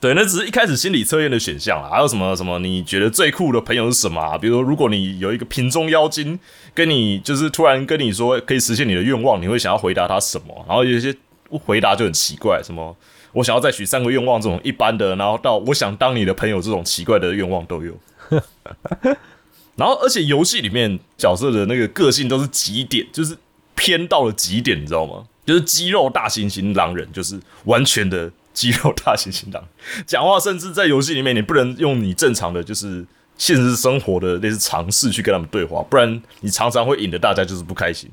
[0.00, 1.88] 对，那只是一开始心理测验的选项啦。
[1.90, 2.58] 还有什么什么？
[2.58, 4.36] 你觉得最酷的朋友是什么、啊？
[4.36, 6.38] 比如说，如果你有一个瓶中妖精
[6.74, 10.64] 跟你就是突然跟你说可以实现你的愿望，你会想要回答他什么？
[10.68, 11.14] 然后有一些
[11.58, 12.96] 回答就很奇怪，什么
[13.32, 17.98] 我想要再许三个愿望这种一般的，然后到我想当你的朋友这种奇怪的愿望都有。
[19.76, 23.36] 然后，而且游戏里面角色的那个个性都是极点，就是
[23.74, 25.26] 偏到了极点，你知道吗？
[25.44, 29.62] 就是肌肉大猩猩狼人，就是完全的肌肉大猩猩狼，
[30.06, 33.04] 讲话甚至在游戏里面你不能用你正常的就是
[33.36, 38.08] 现实生活的类似尝试去跟他们对话，不然你常常会引得大家就是不开心。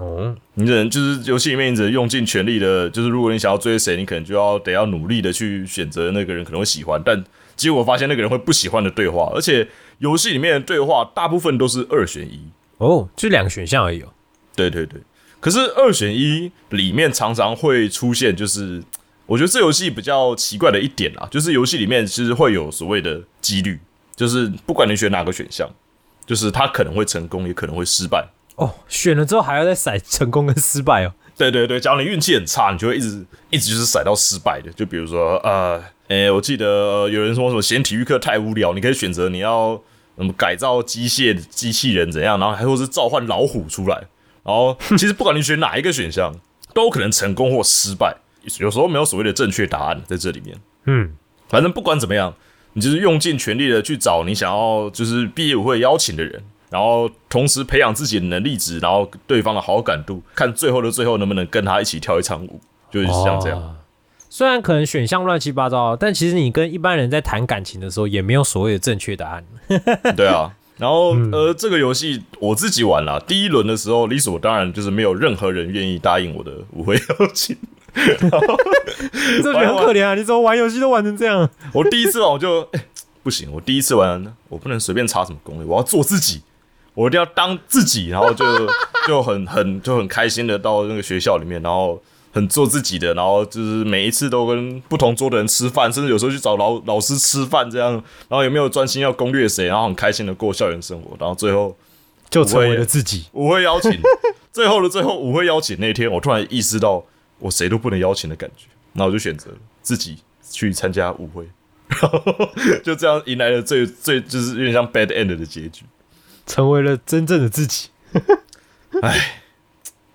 [0.00, 7.22] 哦，你只能就是游戏里面你只能用尽全力的，就是如果你想要追谁，你可能就要得要努力的去选择那个人可能会喜欢，但
[7.54, 12.40] 结果发现那个人会不喜欢的对话，而且游戏里面的对话大部分都是二选一。
[12.78, 14.08] 哦，就两个选项而已、哦。
[14.56, 14.98] 对对对，
[15.38, 18.82] 可是二选一里面常常会出现，就是
[19.26, 23.78] 我觉得这游戏比较奇怪的一点啊，就是游戏里面其实会有所谓的几率，
[24.16, 25.68] 就是不管你选哪个选项，
[26.24, 28.26] 就是它可能会成功，也可能会失败。
[28.56, 31.12] 哦，选了之后还要再筛 成功跟失败哦。
[31.36, 34.70] 对对对，假如你运气很差，你就会一直一直就是甩到失败的。
[34.72, 39.80] 就比如说，呃，诶，我记得、呃有人说什么嫌体育课太无聊，你可以选择你要
[40.18, 43.96] 什么改造机械机器人怎样，然后还或是召唤老虎出来。
[44.42, 46.34] 然后其实不管你选哪一个选项，
[46.74, 48.16] 都有可能成功或失败。
[48.58, 50.56] 有时候没有所谓的正确答案在这里面。
[50.84, 51.12] 嗯，
[51.48, 52.34] 反正不管怎么样，
[52.74, 62.60] 你就是用尽全力的去找你想要就是毕业舞会邀请的人，然后同时培养自己的能力值，然后对方的好感度，看最后的最后能不能跟他一起跳一场舞，
[62.90, 63.60] 就是像这样。
[63.60, 63.76] 哦
[64.32, 69.44] 虽然可能选项乱七八糟，但其实你跟一般人在谈感情的时候，也没有所谓的正确答案。
[70.14, 77.56] 对啊，然后、呃，这个游戏我自己玩了，第一轮的时候理所当然就是没有任何人愿意答应我的舞会邀请。
[79.42, 80.14] 这觉得很可怜啊！
[80.14, 81.50] 你怎么玩游戏都玩成这样？
[81.74, 82.80] 我第一次玩我就、哎
[83.24, 86.40] 不行，我第一次玩我不能随便查什么攻略，我要做自己，
[86.94, 88.44] 我一定要当自己，然后就
[89.06, 92.00] 就很很就很开心的到那个学校里面，然后
[92.32, 97.92] 很做自己的，然后就是每一次都跟不同桌的人吃饭，甚至有时候去找老老师吃饭这样，
[98.28, 101.76] 然后也没有专心要攻略谁，然后很开心的过校园生活，然后最后
[102.28, 103.24] 就成为了自己。
[103.32, 103.92] 舞会邀请，
[104.52, 107.04] 最后的最后舞会邀请那天，我突然意识到
[107.38, 109.50] 我谁都不能邀请的感觉，那我就选择
[109.82, 110.18] 自己
[110.50, 111.48] 去参加舞会，
[111.88, 112.22] 然后
[112.84, 115.84] 就这样迎来了最最就是有点像 bad end 的结局。
[116.46, 117.88] 成为了真正的自己。
[119.02, 119.42] 哎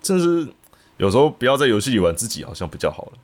[0.02, 0.46] 真是
[0.98, 3.18] 有时候不要在游戏里玩自己，好像比较好了。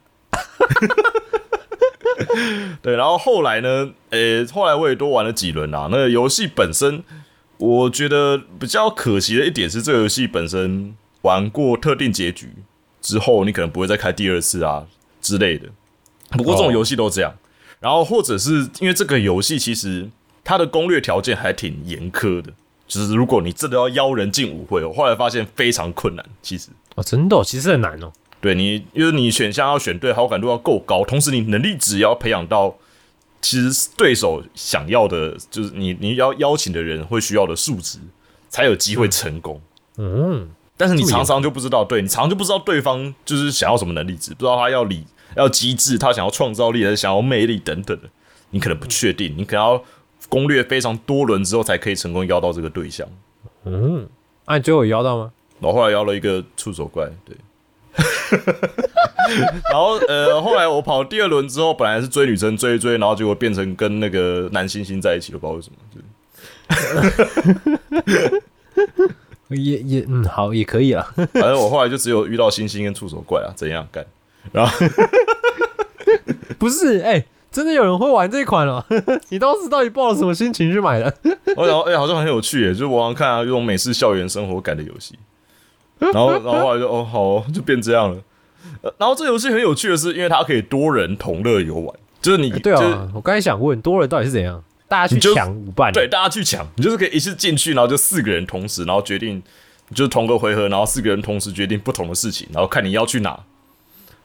[2.82, 3.90] 对，然后后来呢？
[4.10, 5.88] 诶、后来我也多玩了几轮啊。
[5.90, 7.02] 那个游戏本身，
[7.58, 12.50] 我觉得比较可惜的一点是，这个游戏本身玩过特定结局
[13.00, 14.86] 之后，你可能不会再开第二次啊
[15.20, 15.68] 之类的。
[16.30, 17.34] 不过这种哦游戏都这样。
[17.80, 20.08] 然后或者是因为这个游戏其实
[20.44, 22.52] 它的攻略条件还挺严苛的，
[22.92, 26.22] 就是如果你真的要邀人进舞会，我后来发现非常困难。
[26.42, 28.12] 其实哦，真的、哦，其实很难哦。
[28.38, 32.74] 对你，因为你选项要选对，好感度要够高，同时你能力值也要培养到，
[33.40, 37.98] 其实对手想要的，就是你你要邀请的人会需要的数值，
[38.50, 39.58] 才有机会成功。
[39.96, 48.10] 嗯，但是你常常就不知道，对你常常就不知道对方就是想要什么能力值，不知道他要理要机智，他想要创造力还是想要魅力等等的，
[48.50, 49.82] 你可能不确定，你可能要
[50.32, 53.06] 攻略非常多轮之后才可以成功邀到这个对象。
[53.66, 54.08] 嗯，
[54.46, 55.30] 啊，你最后有邀到吗？
[55.60, 57.36] 然后后来邀了一个触手怪，对。
[59.70, 65.76] 然后呃，后来我跑第二轮之后，本来是追女生追一追，然后结果变成跟那个男星星在一起了，不知道为什么。
[69.50, 71.12] 就也 也嗯，好，也可以啊。
[71.14, 74.06] 反正我后来就只有遇到星星跟触手怪啊，怎样干？
[74.50, 74.86] 然后
[76.58, 77.22] 不是，哎、
[77.52, 78.84] 真的有人会玩这款哦？
[79.28, 81.14] 你当时到底抱了什么心情去买的？
[81.56, 85.16] 我想，哎、好像很有趣耶，就是我好像看啊，这种美式校园生活感的游戏。
[85.98, 88.16] 然后， 然后后来就哦，好哦就变这样了。
[88.80, 94.62] 呃然后这游戏很有趣的是，因为它可以多人同乐游玩，就是你对就是啊，我刚才想问，多人到底是怎样？
[94.88, 95.92] 大家去抢舞伴？
[95.92, 99.42] 对，大家去抢，你就是可以一次进去，然后就四个人同时，然后决定
[99.94, 103.38] 就是同个回合，然后四个人同时决定不同的事情，然后看你要去哪，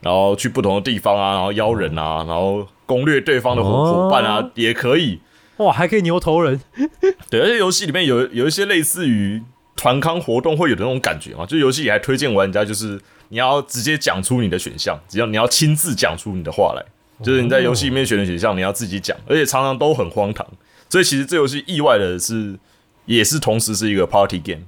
[0.08, 5.20] 然后去不同的地方啊，然后邀人啊，然后攻略对方的伙伴啊，也可以。
[5.58, 6.62] 哇，还可以牛头人，
[7.30, 9.44] 对，而且游戏里面有有一些类似于
[9.76, 12.98] 团康活动会有的那种感觉嘛，就游戏里还推荐玩家就是
[13.28, 16.86] 你要直接讲出你的选项，只要你要亲自讲出你的话来，
[17.22, 20.48] 就是你在游戏里面选的选项你要自己讲，而且常常都很荒唐，
[20.88, 22.58] 所以其实这游戏意外的是
[23.06, 24.62] 也是同时是一个 party game。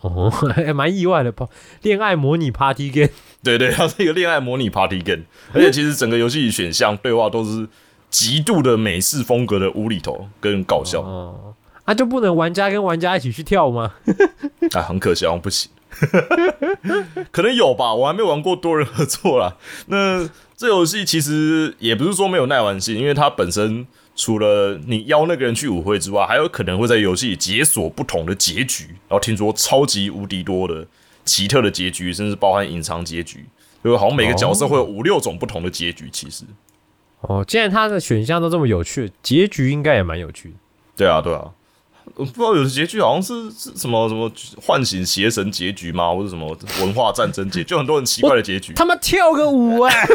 [0.00, 1.48] 哦，还蛮意外的吧？
[1.82, 3.08] 恋爱模拟 Party Game，
[3.42, 5.22] 对对，它是一个恋爱模拟 party game，
[5.52, 7.66] 而且其实整个游戏选项对话都是
[8.10, 13.94] 极度的美式风格的无厘头跟搞笑，哦，啊，就不能玩家跟玩家一起去跳吗？
[14.74, 15.70] 啊，很可惜，不行。
[17.30, 19.56] 可能有吧，我还没玩过多人合作啦。
[19.86, 23.86] 那这游戏其实也不是说没有耐玩性，因为它本身
[24.16, 28.84] 除了你邀那个人去舞会之外，还有可能会在游戏里解锁不同的结局。
[29.08, 30.86] 然后听说超级无敌多的
[31.24, 33.44] 奇特的结局，甚至包含隐藏结局，
[33.82, 36.08] 就好像每个角色会有五六种不同的结局。
[36.10, 36.44] 其实，
[37.22, 40.54] 哦，既然它的选项都这么有趣，结局应该也蛮有趣的。
[40.96, 41.50] 对啊，对啊。
[42.16, 44.30] 我不知道有的结局好像是是什么什么
[44.60, 48.72] 唤醒邪神结局吗，或者什么文化战争结局，就很多很奇怪的结局。
[48.74, 49.92] 他妈跳个舞哎、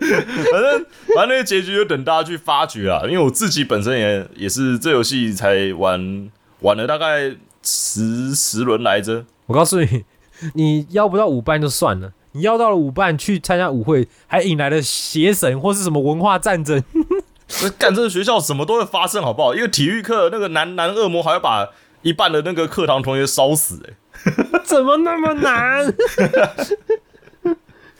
[0.00, 3.02] 反正反正那个结局就等大家去发掘啊。
[3.04, 6.30] 因为我自己本身也也是这游戏才玩
[6.60, 9.24] 玩了大概十十轮来着。
[9.46, 10.04] 我告诉你，
[10.54, 17.27] 你要不到舞伴就算了，你要到了舞伴去参加舞会，还引来了邪神或是什么文化战争，那
[17.78, 19.54] 干这个学校什么都会发生，好不好？
[19.54, 21.68] 因为体育课，那个男男恶魔还要把
[22.02, 23.94] 一半的那个课堂同学烧死、欸，
[24.64, 25.92] 怎么那么难？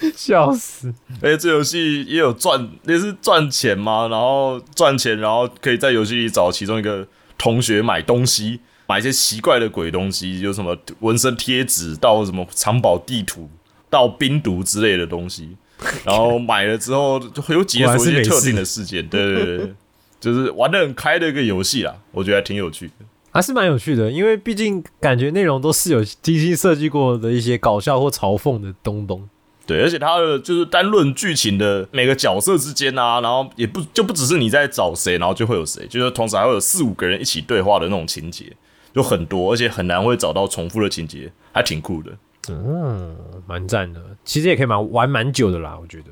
[0.15, 0.95] 笑死！
[1.21, 7.05] 而且这游戏也有赚，也是赚钱嘛，然后赚钱，然后可以在游戏里找其中一个
[7.37, 13.51] 同学买东西，买一些奇怪的鬼东西，有什么纹身贴纸到什么藏宝地图
[13.91, 15.57] 到冰毒之类的东西，
[16.05, 19.75] 然后买了之后就会有解锁一些特定的事件，对对对对，
[20.21, 22.93] 就是玩的很开的一个游戏啦，我觉得还挺有趣的。
[23.31, 29.29] 还是蛮有趣的，因为毕竟感觉内容都是有精心设计过的一些搞笑或嘲讽的东东。
[29.67, 38.47] 对，而且它的就是单论剧情的每个角色之间啊，然后也不就不只是你在找谁，然后就会有谁，就是同时还会有四五个人一起对话的那种情节，
[38.95, 42.11] 就很多，而且很难会找到重复的情节，还挺酷的。
[42.55, 44.01] 嗯，蛮赞的。
[44.25, 46.05] 其实也可以蛮玩蛮久的啦，我觉得。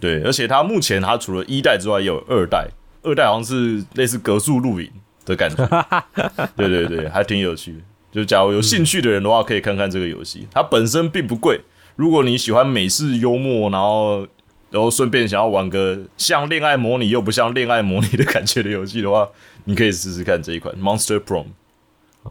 [0.00, 2.68] 对，而且它目前它除了一代之外，也有二代，
[3.02, 4.90] 二代好像是类似格数露营
[5.24, 5.64] 的感觉。
[6.56, 7.78] 对对对，还挺有趣的。
[8.12, 11.60] 就假如有兴趣的人的话，可以看看这个游戏，它本身并不贵。
[11.96, 14.26] 如果你喜欢美式幽默，然后
[14.70, 19.28] 然后顺便想要玩个像恋爱模拟又不像恋爱模拟的感觉的游戏的话，
[19.64, 21.46] 你可以试试看这一款 Monster Prom。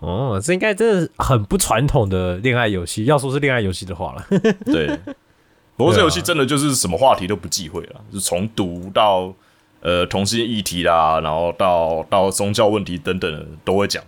[0.01, 3.05] 哦，这应该真的很不传统的恋爱游戏。
[3.05, 4.25] 要说是恋爱游戏的话了，
[4.65, 4.87] 对，
[5.77, 9.33] 不过这游戏真的就是什么话题都不忌讳了，就是从毒到
[9.81, 14.03] 呃同性议题啦，然后到到宗教问题等等的都会讲，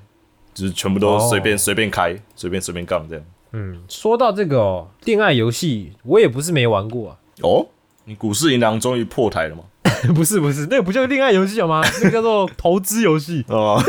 [0.53, 3.23] 就是全部都随便哦随、便开，随便随便杠这样。
[3.51, 7.17] 嗯，说到这个哦，恋爱游戏，我也不是没玩过啊。
[7.41, 7.67] 哦，
[8.05, 9.63] 你股市银行终于破台了吗？
[10.13, 11.81] 不是不是，那个不叫恋爱游戏好吗？
[12.01, 13.81] 那个叫做投资游戏 哦、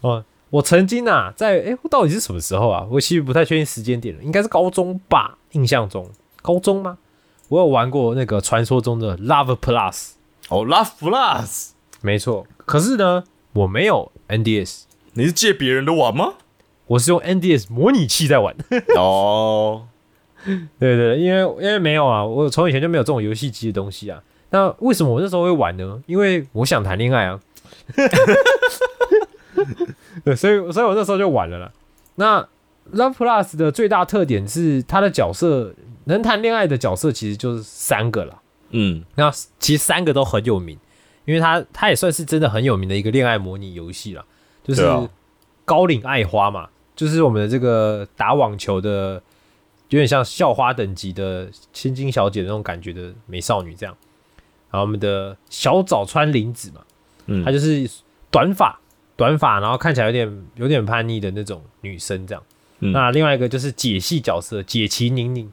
[0.00, 0.24] 哦。
[0.54, 2.86] 我曾经啊，在哎，到底是什么时候啊？
[2.88, 6.08] 我其实不太确定时间点了，应该是高中吧，印象中
[6.42, 6.98] 高中吗？
[7.48, 10.12] 我有玩过那个传说中的 Love Plus，
[10.50, 11.70] 哦，Love Plus，
[12.02, 12.46] 没错。
[12.64, 14.82] 可是呢，我没有 NDS，
[15.14, 16.34] 你是借别人的玩吗？
[16.86, 18.54] 我是用 NDS 模拟器在玩。
[18.96, 19.88] 哦，
[20.46, 24.22] 对对对，因为因为没有啊，我从以前就没有这种游戏机的东西啊。
[24.50, 26.00] 那为什么我那时候会玩呢？
[26.06, 27.40] 因为我想谈恋爱啊。
[30.24, 31.72] 对，所以所以我那时候就晚了啦。
[32.16, 32.40] 那
[32.92, 35.74] Love Plus 的最大特点是它的角色
[36.04, 38.40] 能谈恋爱的角色其实就是三个啦。
[38.70, 40.78] 嗯，那其实三个都很有名，
[41.24, 44.24] 因为它它也算是真的很有名的一个恋爱模拟游戏啦，
[44.64, 44.82] 就是
[45.64, 49.22] 高岭爱花嘛，就是我们的这个打网球的，
[49.90, 53.96] 有点像校花等级的千金小姐的那种感觉的美少女这样。
[54.70, 56.80] 然后我们的小早川绫子嘛，
[57.26, 57.88] 嗯她就是
[58.30, 58.78] 短发，
[59.16, 62.42] 短发，然后看起来有点有点叛逆的那种女生这样。
[62.80, 65.50] 嗯那另外一个就是解系角色解其宁宁，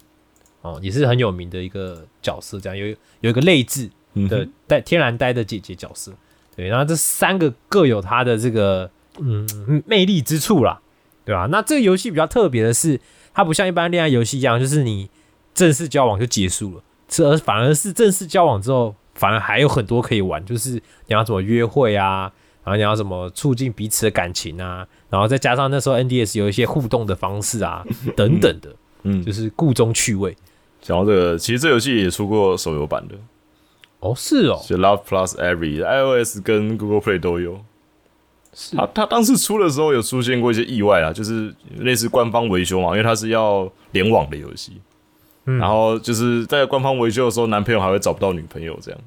[0.62, 2.88] 哦，也是很有名的一个角色，这样有
[3.22, 3.90] 有一个泪字，
[4.28, 6.12] 的带天然呆的姐姐角色。
[6.56, 8.90] 对，然后这三个各有它的这个
[9.20, 9.48] 嗯
[9.86, 10.82] 魅力之处啦，
[11.24, 11.48] 对吧？
[11.50, 13.00] 那这个游戏比较特别的是，
[13.34, 15.10] 它不像一般恋爱游戏一样，就是你
[15.54, 22.34] 正式交往就结束了，这而反而是正式交往之后，反而还有很多可以玩，就是你要怎么约会啊，
[22.64, 27.84] 然后你要什么促进彼此的感情啊，然后再加上那时候 NDS 有一些互动的方式啊，
[28.16, 28.70] 等等的，
[29.04, 30.36] 嗯，就是故中趣味。
[30.82, 33.16] 讲到这个，其实这游戏也出过手游版的，
[34.00, 37.60] 哦，是哦，就 Love Plus Every，iOS 跟 Google Play 都有。
[38.54, 38.76] 是。
[38.76, 44.82] 他他当时出的时候有出现过一些意外啊，就是类似官方维修嘛，因为它是要联网的游戏，
[45.46, 45.58] 嗯。
[45.58, 49.00] 然后就是在官方维修的时候，男朋友还会找不到女朋友，这样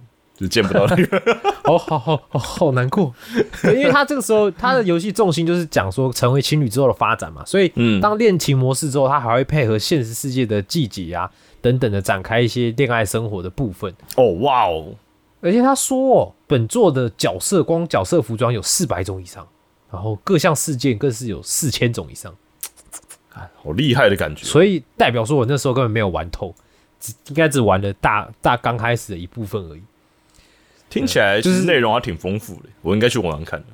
[0.45, 1.19] 就见不到那个。
[1.65, 3.15] 哦，好好好好难过，
[3.65, 11.31] 因为他这个时候他的游戏重心就是讲说成为情侣之后的发展嘛，所以嗯当恋情模式之后，他还会配合现实世界的季节啊
[11.63, 13.93] 等等的展开一些恋爱生活的部分。
[14.17, 14.95] 哦，哇哦，
[15.41, 19.47] 而且他说哦，本作的角色光角色服装有四百种以上，
[19.91, 22.35] 然后各项事件更是有四千种以上，
[23.33, 24.45] 好厉害的感觉。
[24.45, 26.55] 所以代表说我那时候根本没有玩透，
[27.01, 29.83] 只应该只玩了大大刚开始的一部分而已。
[30.95, 33.67] 听起来就就是是内容还挺丰富的，我应该去网上看的。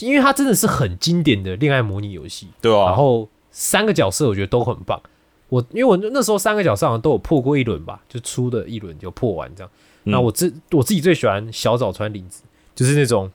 [0.00, 5.00] 因为它真的是很经典的恋爱模拟游戏，对啊，然后三个角色我觉得都很棒。
[5.48, 9.70] 我因为我那时候三个角色好像都有破过一轮吧，就出的一轮就破完这样。
[10.04, 12.42] 嗯那我自我自己最喜欢小早川绫子，
[12.74, 13.30] 就是那种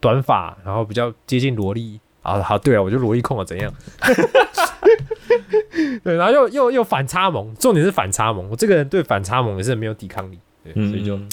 [0.00, 2.40] 短发，然后比较接近萝莉啊。
[2.42, 3.72] 好，对啊，我就萝莉控啊，怎样？
[6.04, 8.48] 对，然后又又又反差萌，重点是反差萌。
[8.50, 11.28] 我这个人对反差萌也是没有抵抗力，对，嗯所以就赞。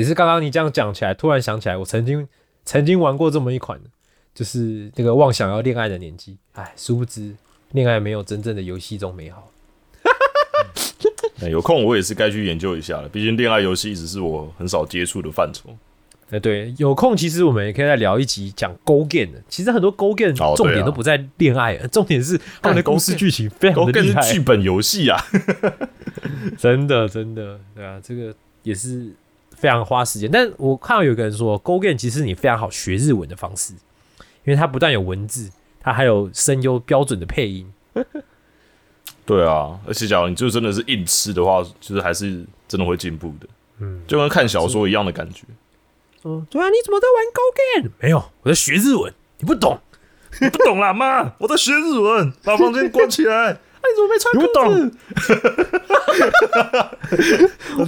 [0.00, 2.26] 也是刚刚你这样讲起来，突然想起来，我曾经
[2.64, 3.78] 曾经玩过这么一款，
[4.34, 6.38] 就是那个妄想要恋爱的年纪。
[6.52, 7.34] 哎，殊不知
[7.72, 9.52] 恋爱没有真正的游戏中美好。
[11.42, 15.76] 哎有空我也是该去研究一下了，毕竟恋爱游戏一直是我很少接触的范畴。
[16.30, 19.42] 哎，对，有空其实我们也可以再聊一集讲 Go Game 的。
[19.48, 25.20] 其实很多 Go Game 哦对啊重点都不在恋爱，重点是他们的故事剧情非常的厉害，是剧本游戏啊！
[26.56, 28.32] 真的真的，对啊，这个
[28.62, 29.10] 也是
[29.60, 30.30] 非常花时间。
[30.30, 33.74] 但我看到有个人说，Go Game 其实你非常好学日文的方式，
[34.44, 37.72] 因为它不但有文字，它还有声优标准的配音。
[39.26, 43.46] 对啊，而且假如你就真的是硬吃的话，就是还是真的会进步的。
[43.78, 45.44] 嗯，就跟看小说一样的感觉。
[46.24, 47.40] 嗯，对啊，你怎么在玩 Go
[47.82, 47.92] Game？
[48.00, 49.78] 没有，我在学日文，你不懂。
[50.40, 53.58] 你不懂啦，妈，我在学日文，把房间关起来。
[53.80, 54.60] 哎，你怎么没穿你 不懂，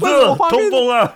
[0.01, 1.13] 为什么画通风啊！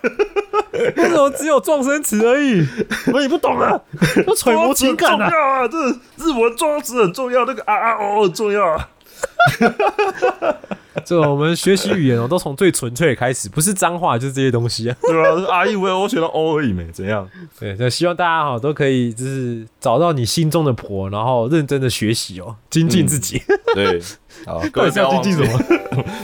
[0.97, 2.67] 为什么只有撞声词而已？
[3.13, 3.81] 我也不懂啊，
[4.27, 5.31] 要揣摩情感啊！
[5.31, 5.67] 重要啊！
[5.69, 5.79] 这
[6.25, 8.89] 日文撞词很重要，那个啊啊哦很重要啊。
[11.05, 14.97] 这我们学习语言哦，都从最纯粹的开始，不是脏话就是这些东西啊。
[15.07, 17.29] 对啊，啊以为我学到 O 而已没，怎样？
[17.61, 23.41] 对，那希望大家哈都可以就是找到你心中的婆，然后认真的学习哦，精进自己。
[23.75, 24.01] 对，
[24.47, 25.61] 好， 各位不要精进什么？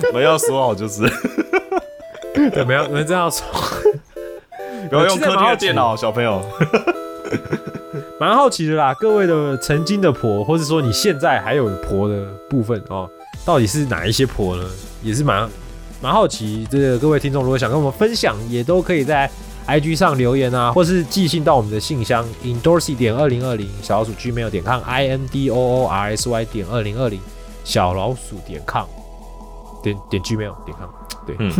[0.08, 1.02] 我们要说好就是，
[2.34, 3.46] 对，没有，你们这样说，
[4.90, 6.42] 不要用客厅的电脑，小朋友。
[8.22, 8.94] 蛮好奇的啦。
[8.94, 13.10] 各位的曾经的婆，或者说你现在还有婆的部分哦，
[13.44, 14.64] 到底是哪一些婆呢？
[15.02, 15.50] 也是蛮
[16.00, 16.64] 蛮好奇。
[16.70, 19.28] 这个各位听众如果想跟我们分享，也都可以在
[19.66, 26.44] IG 上留言啊，或是寄信到我们的信箱 indorsy 点二零二零小老鼠 gmail 点 com i n d o o r s y
[26.44, 27.20] 点二零二零
[27.64, 28.86] 小老鼠点 com
[29.82, 30.88] 点点 gmail 点 com。
[31.26, 31.52] 对，嗯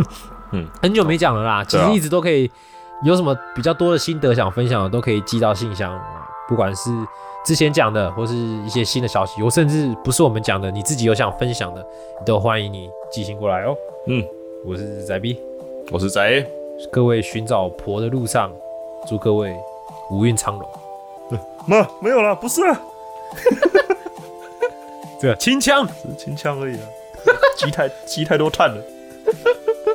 [0.53, 2.49] 嗯，很久没讲了啦，其实一直都可以
[3.03, 6.89] 有什么比较多的心得想分享的，都可以寄到信箱啊，不管是
[7.45, 11.85] 之前讲的，或是一些新的消息，或甚至不是我们讲的，你自己有想分享的，
[12.25, 13.75] 都欢迎你寄信过来哦。
[14.07, 14.23] 嗯，
[14.65, 15.39] 我是仔 B，
[15.91, 16.45] 我是宅，
[16.91, 18.51] 各位寻找婆的路上，
[19.07, 19.55] 祝各位
[20.11, 20.69] 无运昌隆。
[21.65, 22.81] 妈没有了，不是啊，
[25.19, 26.83] 这个清腔，只是清腔而已啊，
[27.57, 28.83] 积太积太多碳了，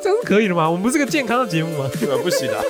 [0.03, 0.69] 这样是可以的吗？
[0.69, 1.89] 我们不是个健康的节目吗？
[2.01, 2.17] 对吧？
[2.23, 2.61] 不行啊。